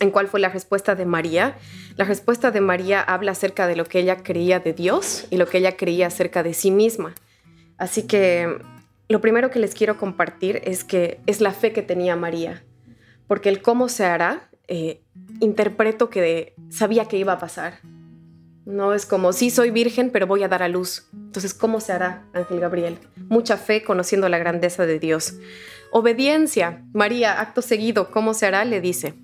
en 0.00 0.10
cuál 0.10 0.26
fue 0.28 0.40
la 0.40 0.48
respuesta 0.48 0.94
de 0.94 1.04
María. 1.04 1.56
La 1.96 2.04
respuesta 2.04 2.50
de 2.50 2.60
María 2.60 3.00
habla 3.00 3.32
acerca 3.32 3.66
de 3.66 3.76
lo 3.76 3.84
que 3.84 4.00
ella 4.00 4.22
creía 4.22 4.58
de 4.58 4.72
Dios 4.72 5.26
y 5.30 5.36
lo 5.36 5.46
que 5.46 5.58
ella 5.58 5.76
creía 5.76 6.08
acerca 6.08 6.42
de 6.42 6.54
sí 6.54 6.70
misma. 6.70 7.14
Así 7.76 8.02
que 8.06 8.58
lo 9.08 9.20
primero 9.20 9.50
que 9.50 9.58
les 9.58 9.74
quiero 9.74 9.96
compartir 9.96 10.60
es 10.64 10.84
que 10.84 11.20
es 11.26 11.40
la 11.40 11.52
fe 11.52 11.72
que 11.72 11.82
tenía 11.82 12.16
María, 12.16 12.64
porque 13.26 13.48
el 13.48 13.62
cómo 13.62 13.88
se 13.88 14.04
hará, 14.04 14.50
eh, 14.68 15.02
interpreto 15.40 16.10
que 16.10 16.54
sabía 16.70 17.06
que 17.06 17.16
iba 17.16 17.34
a 17.34 17.38
pasar. 17.38 17.80
No 18.66 18.94
es 18.94 19.06
como, 19.06 19.32
sí, 19.32 19.50
soy 19.50 19.70
virgen, 19.70 20.10
pero 20.10 20.26
voy 20.26 20.44
a 20.44 20.48
dar 20.48 20.62
a 20.62 20.68
luz. 20.68 21.08
Entonces, 21.12 21.54
¿cómo 21.54 21.80
se 21.80 21.92
hará, 21.92 22.24
Ángel 22.32 22.60
Gabriel? 22.60 22.98
Mucha 23.28 23.56
fe 23.56 23.82
conociendo 23.82 24.28
la 24.28 24.38
grandeza 24.38 24.86
de 24.86 25.00
Dios. 25.00 25.34
Obediencia. 25.90 26.84
María, 26.92 27.40
acto 27.40 27.62
seguido, 27.62 28.12
¿cómo 28.12 28.32
se 28.32 28.46
hará? 28.46 28.64
Le 28.64 28.80
dice, 28.80 29.14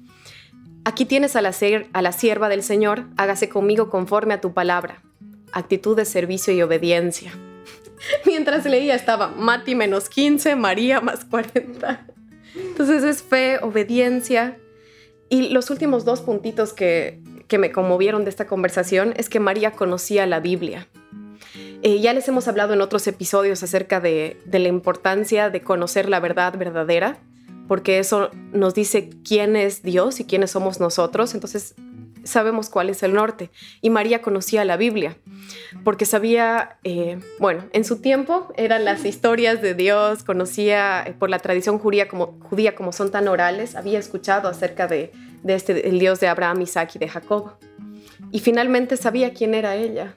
Aquí 0.87 1.05
tienes 1.05 1.35
a 1.35 1.43
la, 1.43 1.53
a 1.95 2.01
la 2.01 2.13
sierva 2.13 2.49
del 2.49 2.63
Señor, 2.63 3.07
hágase 3.17 3.49
conmigo 3.49 3.91
conforme 3.91 4.35
a 4.35 4.41
tu 4.41 4.55
palabra. 4.55 5.03
Actitud 5.51 5.97
de 5.97 6.05
servicio 6.05 6.55
y 6.55 6.63
obediencia. 6.63 7.33
Mientras 8.25 8.65
leía 8.67 8.95
estaba 8.95 9.27
Mati 9.27 9.75
menos 9.75 10.09
15, 10.09 10.55
María 10.55 11.01
más 11.01 11.25
40. 11.25 12.07
Entonces 12.55 13.03
es 13.03 13.21
fe, 13.25 13.59
obediencia. 13.63 14.59
Y 15.29 15.49
los 15.49 15.71
últimos 15.71 16.05
dos 16.05 16.21
puntitos 16.21 16.73
que, 16.73 17.21
que 17.49 17.59
me 17.59 17.73
conmovieron 17.73 18.23
de 18.23 18.31
esta 18.31 18.47
conversación 18.47 19.13
es 19.17 19.29
que 19.29 19.41
María 19.41 19.73
conocía 19.73 20.25
la 20.25 20.39
Biblia. 20.39 20.87
Eh, 21.83 21.99
ya 21.99 22.13
les 22.13 22.29
hemos 22.29 22.47
hablado 22.47 22.75
en 22.75 22.81
otros 22.81 23.09
episodios 23.09 23.65
acerca 23.65 23.99
de, 23.99 24.37
de 24.45 24.61
la 24.61 24.69
importancia 24.69 25.51
de 25.51 25.63
conocer 25.63 26.09
la 26.09 26.21
verdad 26.21 26.57
verdadera 26.57 27.19
porque 27.69 27.99
eso 27.99 28.31
nos 28.53 28.75
dice 28.75 29.11
quién 29.25 29.57
es 29.57 29.83
Dios 29.83 30.21
y 30.21 30.25
quiénes 30.25 30.51
somos 30.51 30.81
nosotros, 30.81 31.35
entonces 31.35 31.75
sabemos 32.27 32.69
cuál 32.69 32.91
es 32.91 33.03
el 33.03 33.15
norte. 33.15 33.51
Y 33.81 33.91
María 33.91 34.23
conocía 34.23 34.65
la 34.65 34.77
Biblia, 34.77 35.17
porque 35.85 36.05
sabía, 36.05 36.79
eh, 36.85 37.19
bueno, 37.39 37.65
en 37.73 37.85
su 37.85 38.01
tiempo 38.01 38.53
eran 38.57 38.85
las 38.85 39.05
historias 39.05 39.63
de 39.63 39.75
Dios, 39.75 40.23
conocía 40.23 41.05
eh, 41.07 41.15
por 41.19 41.31
la 41.31 41.39
tradición 41.39 41.79
judía 41.79 42.09
como, 42.09 42.39
judía 42.43 42.75
como 42.75 42.93
son 42.93 43.11
tan 43.11 43.29
orales, 43.29 43.77
había 43.77 43.99
escuchado 43.99 44.49
acerca 44.49 44.87
de, 44.87 45.13
este, 45.47 45.89
el 45.89 45.99
Dios 45.99 46.21
de 46.21 46.29
Abraham, 46.29 46.63
Isaac 46.63 46.93
y 46.97 46.99
de 46.99 47.09
Jacob. 47.09 47.53
Y 48.33 48.41
finalmente 48.41 48.97
sabía 48.97 49.33
quién 49.33 49.55
era 49.55 49.77
ella, 49.77 50.17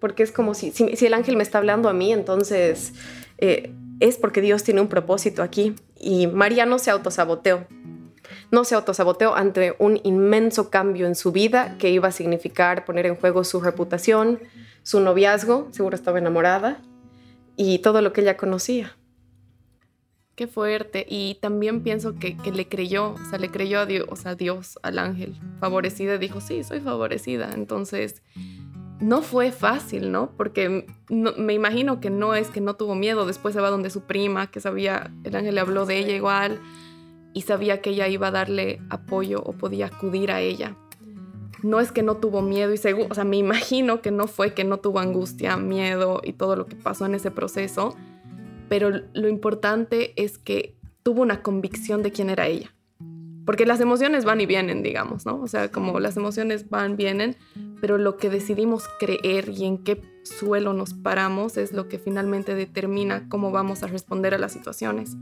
porque 0.00 0.22
es 0.22 0.32
como 0.32 0.54
si, 0.54 0.72
si, 0.72 1.06
el 1.06 1.14
ángel 1.14 1.36
me 1.36 1.42
está 1.42 1.58
hablando 1.58 1.88
a 1.88 1.92
mí, 1.92 2.12
entonces... 2.12 2.92
Eh, 3.38 3.72
es 4.00 4.16
porque 4.16 4.40
Dios 4.40 4.64
tiene 4.64 4.80
un 4.80 4.88
propósito 4.88 5.42
aquí 5.42 5.74
y 6.04 6.26
María 6.26 6.66
no 6.66 6.78
se 6.78 6.90
autosaboteó. 6.90 7.66
no 8.50 8.64
se 8.64 8.74
autosaboteó 8.74 9.34
ante 9.34 9.74
un 9.78 10.00
inmenso 10.04 10.70
cambio 10.70 11.06
en 11.06 11.14
su 11.14 11.32
vida 11.32 11.76
que 11.78 11.90
iba 11.90 12.08
a 12.08 12.12
significar 12.12 12.84
poner 12.84 13.06
en 13.06 13.16
juego 13.16 13.42
su 13.42 13.60
reputación, 13.60 14.40
su 14.82 15.00
noviazgo, 15.00 15.68
seguro 15.72 15.96
estaba 15.96 16.18
enamorada, 16.18 16.80
y 17.56 17.78
todo 17.78 18.00
lo 18.00 18.12
que 18.12 18.20
ella 18.20 18.36
conocía. 18.36 18.96
Qué 20.34 20.48
fuerte. 20.48 21.06
Y 21.08 21.36
también 21.40 21.82
pienso 21.82 22.16
que, 22.18 22.36
le 22.52 22.68
creyó, 22.68 23.12
o 23.12 23.24
sea, 23.30 23.38
le 23.38 23.50
creyó 23.50 23.80
a 23.80 23.86
Dios, 23.86 24.26
a 24.26 24.34
Dios, 24.34 24.78
al 24.82 24.98
ángel, 24.98 25.36
favorecida, 25.60 26.18
dijo, 26.18 26.40
sí, 26.40 26.64
soy 26.64 26.80
favorecida. 26.80 27.50
Entonces, 27.54 28.22
no 29.00 29.22
fue 29.22 29.52
fácil, 29.52 30.12
¿no? 30.12 30.30
Porque 30.36 30.86
me 31.08 31.52
imagino 31.52 32.00
que 32.00 32.10
no 32.10 32.34
es 32.34 32.48
que 32.48 32.60
no 32.60 32.74
tuvo 32.74 32.94
miedo, 32.94 33.26
después 33.26 33.54
se 33.54 33.60
va 33.60 33.70
donde 33.70 33.90
su 33.90 34.02
prima, 34.02 34.50
que 34.50 34.60
sabía, 34.60 35.12
el 35.24 35.36
ángel 35.36 35.56
le 35.56 35.60
habló 35.60 35.86
de 35.86 35.98
ella 35.98 36.14
igual, 36.14 36.60
y 37.32 37.42
sabía 37.42 37.82
que 37.82 37.90
ella 37.90 38.08
iba 38.08 38.28
a 38.28 38.30
darle 38.30 38.80
apoyo 38.90 39.42
o 39.42 39.52
podía 39.52 39.86
acudir 39.86 40.30
a 40.30 40.40
ella. 40.40 40.76
No 41.62 41.80
es 41.80 41.92
que 41.92 42.02
no 42.02 42.18
tuvo 42.18 42.42
miedo 42.42 42.72
y 42.72 42.76
seguro, 42.76 43.08
o 43.10 43.14
sea, 43.14 43.24
me 43.24 43.36
imagino 43.36 44.00
que 44.00 44.10
no 44.10 44.26
fue 44.26 44.54
que 44.54 44.64
no 44.64 44.78
tuvo 44.78 45.00
angustia, 45.00 45.56
miedo 45.56 46.20
y 46.22 46.34
todo 46.34 46.56
lo 46.56 46.66
que 46.66 46.76
pasó 46.76 47.06
en 47.06 47.14
ese 47.14 47.30
proceso, 47.30 47.96
pero 48.68 48.90
lo 49.12 49.28
importante 49.28 50.12
es 50.22 50.38
que 50.38 50.76
tuvo 51.02 51.22
una 51.22 51.42
convicción 51.42 52.02
de 52.02 52.12
quién 52.12 52.30
era 52.30 52.46
ella. 52.46 52.74
Porque 53.44 53.66
las 53.66 53.80
emociones 53.80 54.24
van 54.24 54.40
y 54.40 54.46
vienen, 54.46 54.82
digamos, 54.82 55.26
¿no? 55.26 55.40
O 55.40 55.46
sea, 55.48 55.70
como 55.70 56.00
las 56.00 56.16
emociones 56.16 56.70
van, 56.70 56.96
vienen, 56.96 57.36
pero 57.84 57.98
lo 57.98 58.16
que 58.16 58.30
decidimos 58.30 58.88
creer 58.98 59.50
y 59.50 59.66
en 59.66 59.76
qué 59.76 60.00
suelo 60.22 60.72
nos 60.72 60.94
paramos 60.94 61.58
es 61.58 61.74
lo 61.74 61.86
que 61.86 61.98
finalmente 61.98 62.54
determina 62.54 63.28
cómo 63.28 63.50
vamos 63.50 63.82
a 63.82 63.88
responder 63.88 64.32
a 64.32 64.38
las 64.38 64.52
situaciones. 64.52 65.18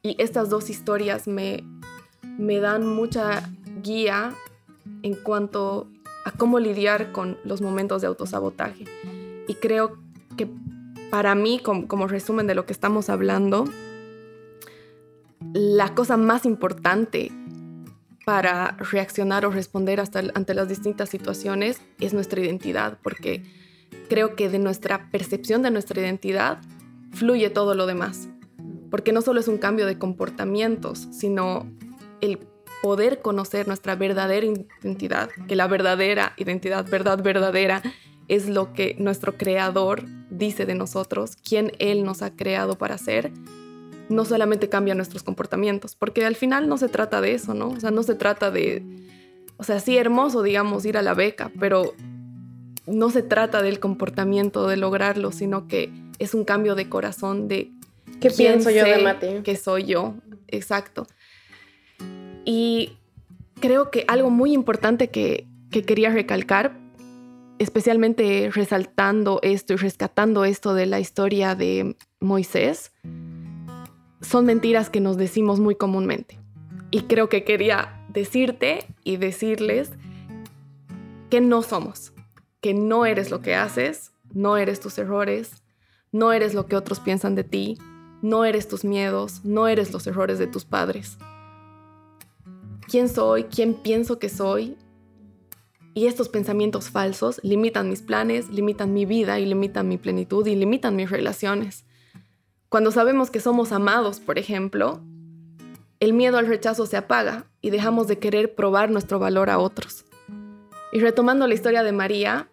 Y 0.00 0.14
estas 0.22 0.48
dos 0.48 0.70
historias 0.70 1.26
me, 1.26 1.64
me 2.38 2.60
dan 2.60 2.86
mucha 2.86 3.50
guía 3.82 4.32
en 5.02 5.16
cuanto 5.16 5.88
a 6.24 6.30
cómo 6.30 6.60
lidiar 6.60 7.10
con 7.10 7.36
los 7.42 7.60
momentos 7.60 8.00
de 8.00 8.06
autosabotaje. 8.06 8.84
Y 9.48 9.54
creo 9.54 9.98
que 10.36 10.48
para 11.10 11.34
mí, 11.34 11.58
como, 11.58 12.06
resumen 12.06 12.46
de 12.46 12.54
lo 12.54 12.64
que 12.64 12.74
estamos 12.74 13.10
hablando, 13.10 13.64
la 15.52 15.96
cosa 15.96 16.16
más 16.16 16.46
importante 16.46 17.32
para 18.24 18.76
reaccionar 18.78 19.44
o 19.46 19.50
responder 19.50 20.00
hasta, 20.00 20.22
ante 20.34 20.54
las 20.54 20.68
distintas 20.68 21.08
situaciones 21.08 21.80
es 22.00 22.14
nuestra 22.14 22.40
identidad, 22.40 22.98
porque 23.02 23.42
creo 24.08 24.36
que 24.36 24.48
de 24.48 24.58
nuestra 24.58 25.10
percepción 25.10 25.62
de 25.62 25.70
nuestra 25.70 26.00
identidad 26.00 26.60
fluye 27.12 27.50
todo 27.50 27.74
lo 27.74 27.86
demás, 27.86 28.28
porque 28.90 29.12
no 29.12 29.22
solo 29.22 29.40
es 29.40 29.48
un 29.48 29.58
cambio 29.58 29.86
de 29.86 29.98
comportamientos, 29.98 31.08
sino 31.12 31.66
el 32.20 32.38
poder 32.82 33.20
conocer 33.22 33.68
nuestra 33.68 33.94
verdadera 33.94 34.46
identidad, 34.46 35.30
que 35.46 35.56
la 35.56 35.66
verdadera 35.66 36.34
identidad, 36.36 36.88
verdad 36.88 37.22
verdadera, 37.22 37.82
es 38.28 38.48
lo 38.48 38.72
que 38.72 38.96
nuestro 38.98 39.36
creador 39.36 40.04
dice 40.30 40.64
de 40.66 40.74
nosotros, 40.74 41.36
quién 41.36 41.72
Él 41.78 42.04
nos 42.04 42.22
ha 42.22 42.34
creado 42.34 42.78
para 42.78 42.98
ser, 42.98 43.32
no 44.12 44.24
solamente 44.24 44.68
cambia 44.68 44.94
nuestros 44.94 45.22
comportamientos, 45.22 45.94
porque 45.94 46.24
al 46.24 46.36
final 46.36 46.68
no 46.68 46.78
se 46.78 46.88
trata 46.88 47.20
de 47.20 47.34
eso, 47.34 47.54
¿no? 47.54 47.70
O 47.70 47.80
sea, 47.80 47.90
no 47.90 48.02
se 48.02 48.14
trata 48.14 48.50
de, 48.50 48.84
o 49.56 49.64
sea, 49.64 49.80
sí 49.80 49.96
hermoso, 49.96 50.42
digamos, 50.42 50.84
ir 50.84 50.96
a 50.96 51.02
la 51.02 51.14
beca, 51.14 51.50
pero 51.58 51.94
no 52.86 53.10
se 53.10 53.22
trata 53.22 53.62
del 53.62 53.80
comportamiento, 53.80 54.66
de 54.66 54.76
lograrlo, 54.76 55.32
sino 55.32 55.68
que 55.68 55.90
es 56.18 56.34
un 56.34 56.44
cambio 56.44 56.74
de 56.74 56.88
corazón 56.88 57.48
de... 57.48 57.72
¿Qué 58.20 58.30
pienso 58.30 58.70
yo 58.70 58.84
de 58.84 58.98
Mati? 58.98 59.26
Que 59.42 59.56
soy 59.56 59.84
yo, 59.84 60.14
exacto. 60.48 61.06
Y 62.44 62.96
creo 63.60 63.90
que 63.90 64.04
algo 64.08 64.30
muy 64.30 64.52
importante 64.52 65.10
que, 65.10 65.46
que 65.70 65.82
quería 65.82 66.10
recalcar 66.10 66.82
especialmente 67.62 68.50
resaltando 68.52 69.38
esto 69.42 69.72
y 69.72 69.76
rescatando 69.76 70.44
esto 70.44 70.74
de 70.74 70.86
la 70.86 71.00
historia 71.00 71.54
de 71.54 71.96
Moisés, 72.20 72.92
son 74.22 74.46
mentiras 74.46 74.88
que 74.88 75.00
nos 75.00 75.16
decimos 75.16 75.60
muy 75.60 75.74
comúnmente. 75.74 76.38
Y 76.90 77.02
creo 77.02 77.28
que 77.28 77.44
quería 77.44 78.04
decirte 78.08 78.86
y 79.04 79.16
decirles 79.16 79.90
que 81.30 81.40
no 81.40 81.62
somos, 81.62 82.12
que 82.60 82.74
no 82.74 83.06
eres 83.06 83.30
lo 83.30 83.42
que 83.42 83.54
haces, 83.54 84.12
no 84.32 84.56
eres 84.56 84.80
tus 84.80 84.98
errores, 84.98 85.62
no 86.12 86.32
eres 86.32 86.54
lo 86.54 86.66
que 86.66 86.76
otros 86.76 87.00
piensan 87.00 87.34
de 87.34 87.44
ti, 87.44 87.78
no 88.20 88.44
eres 88.44 88.68
tus 88.68 88.84
miedos, 88.84 89.44
no 89.44 89.66
eres 89.66 89.92
los 89.92 90.06
errores 90.06 90.38
de 90.38 90.46
tus 90.46 90.64
padres. 90.64 91.18
¿Quién 92.86 93.08
soy? 93.08 93.44
¿Quién 93.44 93.74
pienso 93.74 94.18
que 94.18 94.28
soy? 94.28 94.76
Y 95.94 96.06
estos 96.06 96.28
pensamientos 96.28 96.90
falsos 96.90 97.40
limitan 97.42 97.88
mis 97.88 98.02
planes, 98.02 98.48
limitan 98.48 98.92
mi 98.92 99.04
vida 99.06 99.40
y 99.40 99.46
limitan 99.46 99.88
mi 99.88 99.98
plenitud 99.98 100.46
y 100.46 100.54
limitan 100.54 100.96
mis 100.96 101.10
relaciones. 101.10 101.84
Cuando 102.72 102.90
sabemos 102.90 103.30
que 103.30 103.38
somos 103.38 103.70
amados, 103.70 104.18
por 104.18 104.38
ejemplo, 104.38 105.02
el 106.00 106.14
miedo 106.14 106.38
al 106.38 106.46
rechazo 106.46 106.86
se 106.86 106.96
apaga 106.96 107.44
y 107.60 107.68
dejamos 107.68 108.08
de 108.08 108.18
querer 108.18 108.54
probar 108.54 108.90
nuestro 108.90 109.18
valor 109.18 109.50
a 109.50 109.58
otros. 109.58 110.06
Y 110.90 111.00
retomando 111.00 111.46
la 111.46 111.52
historia 111.52 111.82
de 111.82 111.92
María, 111.92 112.48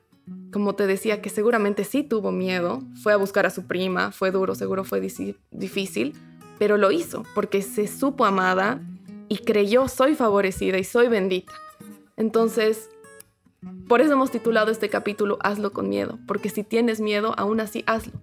como 0.51 0.75
te 0.75 0.87
decía, 0.87 1.21
que 1.21 1.29
seguramente 1.29 1.85
sí 1.85 2.03
tuvo 2.03 2.33
miedo, 2.33 2.83
fue 3.01 3.13
a 3.13 3.15
buscar 3.15 3.45
a 3.45 3.49
su 3.49 3.65
prima, 3.65 4.11
fue 4.11 4.29
duro, 4.31 4.55
seguro 4.55 4.83
fue 4.83 4.99
difícil, 4.99 6.17
pero 6.57 6.75
lo 6.75 6.91
hizo 6.91 7.23
porque 7.33 7.61
se 7.61 7.87
supo 7.87 8.25
amada 8.25 8.81
y 9.29 9.37
creyó 9.37 9.87
soy 9.87 10.15
favorecida 10.15 10.77
y 10.79 10.83
soy 10.83 11.07
bendita. 11.07 11.53
Entonces, 12.17 12.89
por 13.87 14.01
eso 14.01 14.11
hemos 14.11 14.31
titulado 14.31 14.69
este 14.69 14.89
capítulo 14.89 15.37
Hazlo 15.39 15.71
con 15.71 15.87
miedo, 15.87 16.19
porque 16.27 16.49
si 16.49 16.65
tienes 16.65 16.99
miedo, 16.99 17.33
aún 17.37 17.61
así 17.61 17.85
hazlo. 17.87 18.19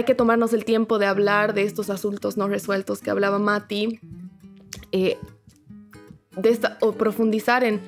Hay 0.00 0.04
que 0.04 0.14
tomarnos 0.14 0.54
el 0.54 0.64
tiempo 0.64 0.98
de 0.98 1.04
hablar 1.04 1.52
de 1.52 1.64
estos 1.64 1.90
asuntos 1.90 2.38
no 2.38 2.48
resueltos 2.48 3.02
que 3.02 3.10
hablaba 3.10 3.38
Mati, 3.38 4.00
eh, 4.92 5.18
de 6.38 6.58
o 6.80 6.92
profundizar 6.92 7.64
en 7.64 7.82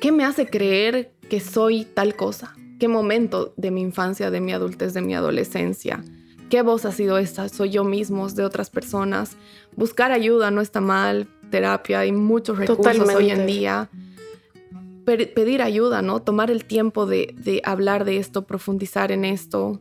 qué 0.00 0.12
me 0.12 0.24
hace 0.24 0.46
creer 0.46 1.16
que 1.28 1.40
soy 1.40 1.84
tal 1.84 2.14
cosa, 2.14 2.54
qué 2.78 2.86
momento 2.86 3.54
de 3.56 3.72
mi 3.72 3.80
infancia, 3.80 4.30
de 4.30 4.40
mi 4.40 4.52
adultez, 4.52 4.94
de 4.94 5.00
mi 5.00 5.16
adolescencia, 5.16 6.04
qué 6.48 6.62
voz 6.62 6.84
ha 6.84 6.92
sido 6.92 7.18
esta, 7.18 7.48
soy 7.48 7.70
yo 7.70 7.82
mismo, 7.82 8.28
de 8.28 8.44
otras 8.44 8.70
personas. 8.70 9.36
Buscar 9.74 10.12
ayuda 10.12 10.52
no 10.52 10.60
está 10.60 10.80
mal, 10.80 11.26
terapia, 11.50 11.98
hay 11.98 12.12
muchos 12.12 12.56
recursos 12.56 13.08
hoy 13.16 13.32
en 13.32 13.48
día 13.48 13.90
pedir 15.16 15.62
ayuda, 15.62 16.02
¿no? 16.02 16.20
Tomar 16.20 16.50
el 16.50 16.64
tiempo 16.64 17.06
de, 17.06 17.62
hablar 17.64 18.04
de 18.04 18.18
esto, 18.18 18.46
profundizar 18.46 19.10
en 19.10 19.24
esto. 19.24 19.80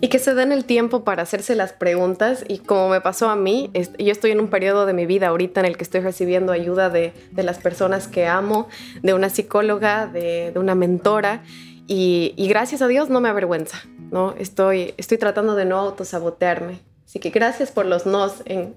Y 0.00 0.08
que 0.08 0.18
se 0.18 0.34
den 0.34 0.52
el 0.52 0.64
tiempo 0.64 1.04
para 1.04 1.22
hacerse 1.22 1.54
las 1.54 1.72
preguntas 1.72 2.44
y 2.46 2.58
como 2.58 2.88
me 2.88 3.00
pasó 3.00 3.28
a 3.28 3.36
mí, 3.36 3.70
yo 3.98 4.12
estoy 4.12 4.30
en 4.30 4.40
un 4.40 4.48
periodo 4.48 4.86
de 4.86 4.92
mi 4.92 5.06
vida 5.06 5.28
ahorita 5.28 5.60
en 5.60 5.66
el 5.66 5.76
que 5.76 5.84
estoy 5.84 6.00
recibiendo 6.00 6.52
ayuda 6.52 6.90
de, 6.90 7.12
las 7.36 7.58
personas 7.58 8.08
que 8.08 8.26
amo, 8.26 8.68
de 9.02 9.14
una 9.14 9.28
psicóloga, 9.28 10.06
de, 10.06 10.52
una 10.56 10.74
mentora 10.74 11.42
y, 11.86 12.34
gracias 12.48 12.82
a 12.82 12.88
Dios 12.88 13.10
no 13.10 13.20
me 13.20 13.28
avergüenza, 13.28 13.82
¿no? 14.10 14.34
Estoy, 14.38 14.94
estoy 14.96 15.18
tratando 15.18 15.54
de 15.54 15.64
no 15.64 15.78
autosabotearme 15.78 16.80
Así 17.14 17.20
que 17.20 17.30
gracias 17.30 17.70
por 17.70 17.86
los 17.86 18.06
nos. 18.06 18.42
En, 18.44 18.74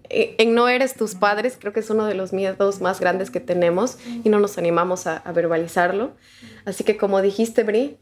no 0.54 0.68
eres 0.68 0.94
tus 0.94 1.16
padres, 1.16 1.58
creo 1.60 1.74
que 1.74 1.80
es 1.80 1.90
uno 1.90 2.06
de 2.06 2.14
los 2.14 2.34
miedos 2.34 2.82
más 2.82 3.00
grandes 3.00 3.32
que 3.32 3.40
tenemos 3.40 3.98
y 4.24 4.30
no 4.30 4.40
nos 4.40 4.60
animamos 4.60 5.08
a, 5.08 5.24
verbalizarlo. 5.32 6.12
Así 6.64 6.84
que 6.84 6.98
como 6.98 7.24
dijiste, 7.24 7.64
Bri, 7.64 7.98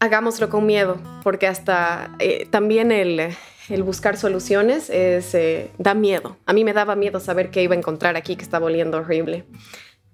hagámoslo 0.00 0.48
con 0.48 0.66
miedo, 0.66 0.98
porque 1.22 1.46
hasta 1.46 2.14
eh, 2.18 2.46
también 2.50 2.92
el, 2.92 3.34
buscar 3.82 4.16
soluciones 4.16 4.90
es, 4.90 5.34
eh, 5.34 5.70
da 5.78 5.94
miedo. 5.94 6.36
A 6.46 6.52
mí 6.52 6.64
me 6.64 6.72
daba 6.72 6.96
miedo 6.96 7.20
saber 7.20 7.50
qué 7.50 7.62
iba 7.62 7.74
a 7.74 7.78
encontrar 7.78 8.16
aquí 8.16 8.36
que 8.36 8.42
estaba 8.42 8.66
oliendo 8.66 8.98
horrible. 8.98 9.44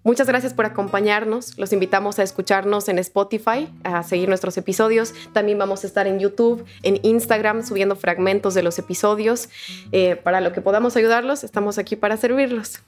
Muchas 0.04 0.26
gracias 0.26 0.52
por 0.52 0.66
acompañarnos. 0.66 1.56
Los 1.58 1.72
invitamos 1.72 2.18
a 2.18 2.24
escucharnos 2.24 2.88
en 2.88 2.98
Spotify, 2.98 3.72
a 3.84 4.02
seguir 4.02 4.28
nuestros 4.28 4.56
episodios. 4.56 5.14
También 5.32 5.58
vamos 5.58 5.84
a 5.84 5.86
estar 5.86 6.08
en 6.08 6.18
YouTube, 6.18 6.64
en 6.82 6.98
Instagram, 7.04 7.64
subiendo 7.64 7.94
fragmentos 7.94 8.54
de 8.54 8.64
los 8.64 8.80
episodios. 8.80 9.48
Eh, 9.92 10.16
para 10.16 10.40
lo 10.40 10.52
que 10.52 10.60
podamos 10.60 10.96
ayudarlos, 10.96 11.44
estamos 11.44 11.78
aquí 11.78 11.94
para 11.94 12.16
servirlos. 12.16 12.80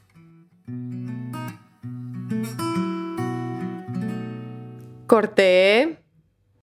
Corte. 5.06 6.03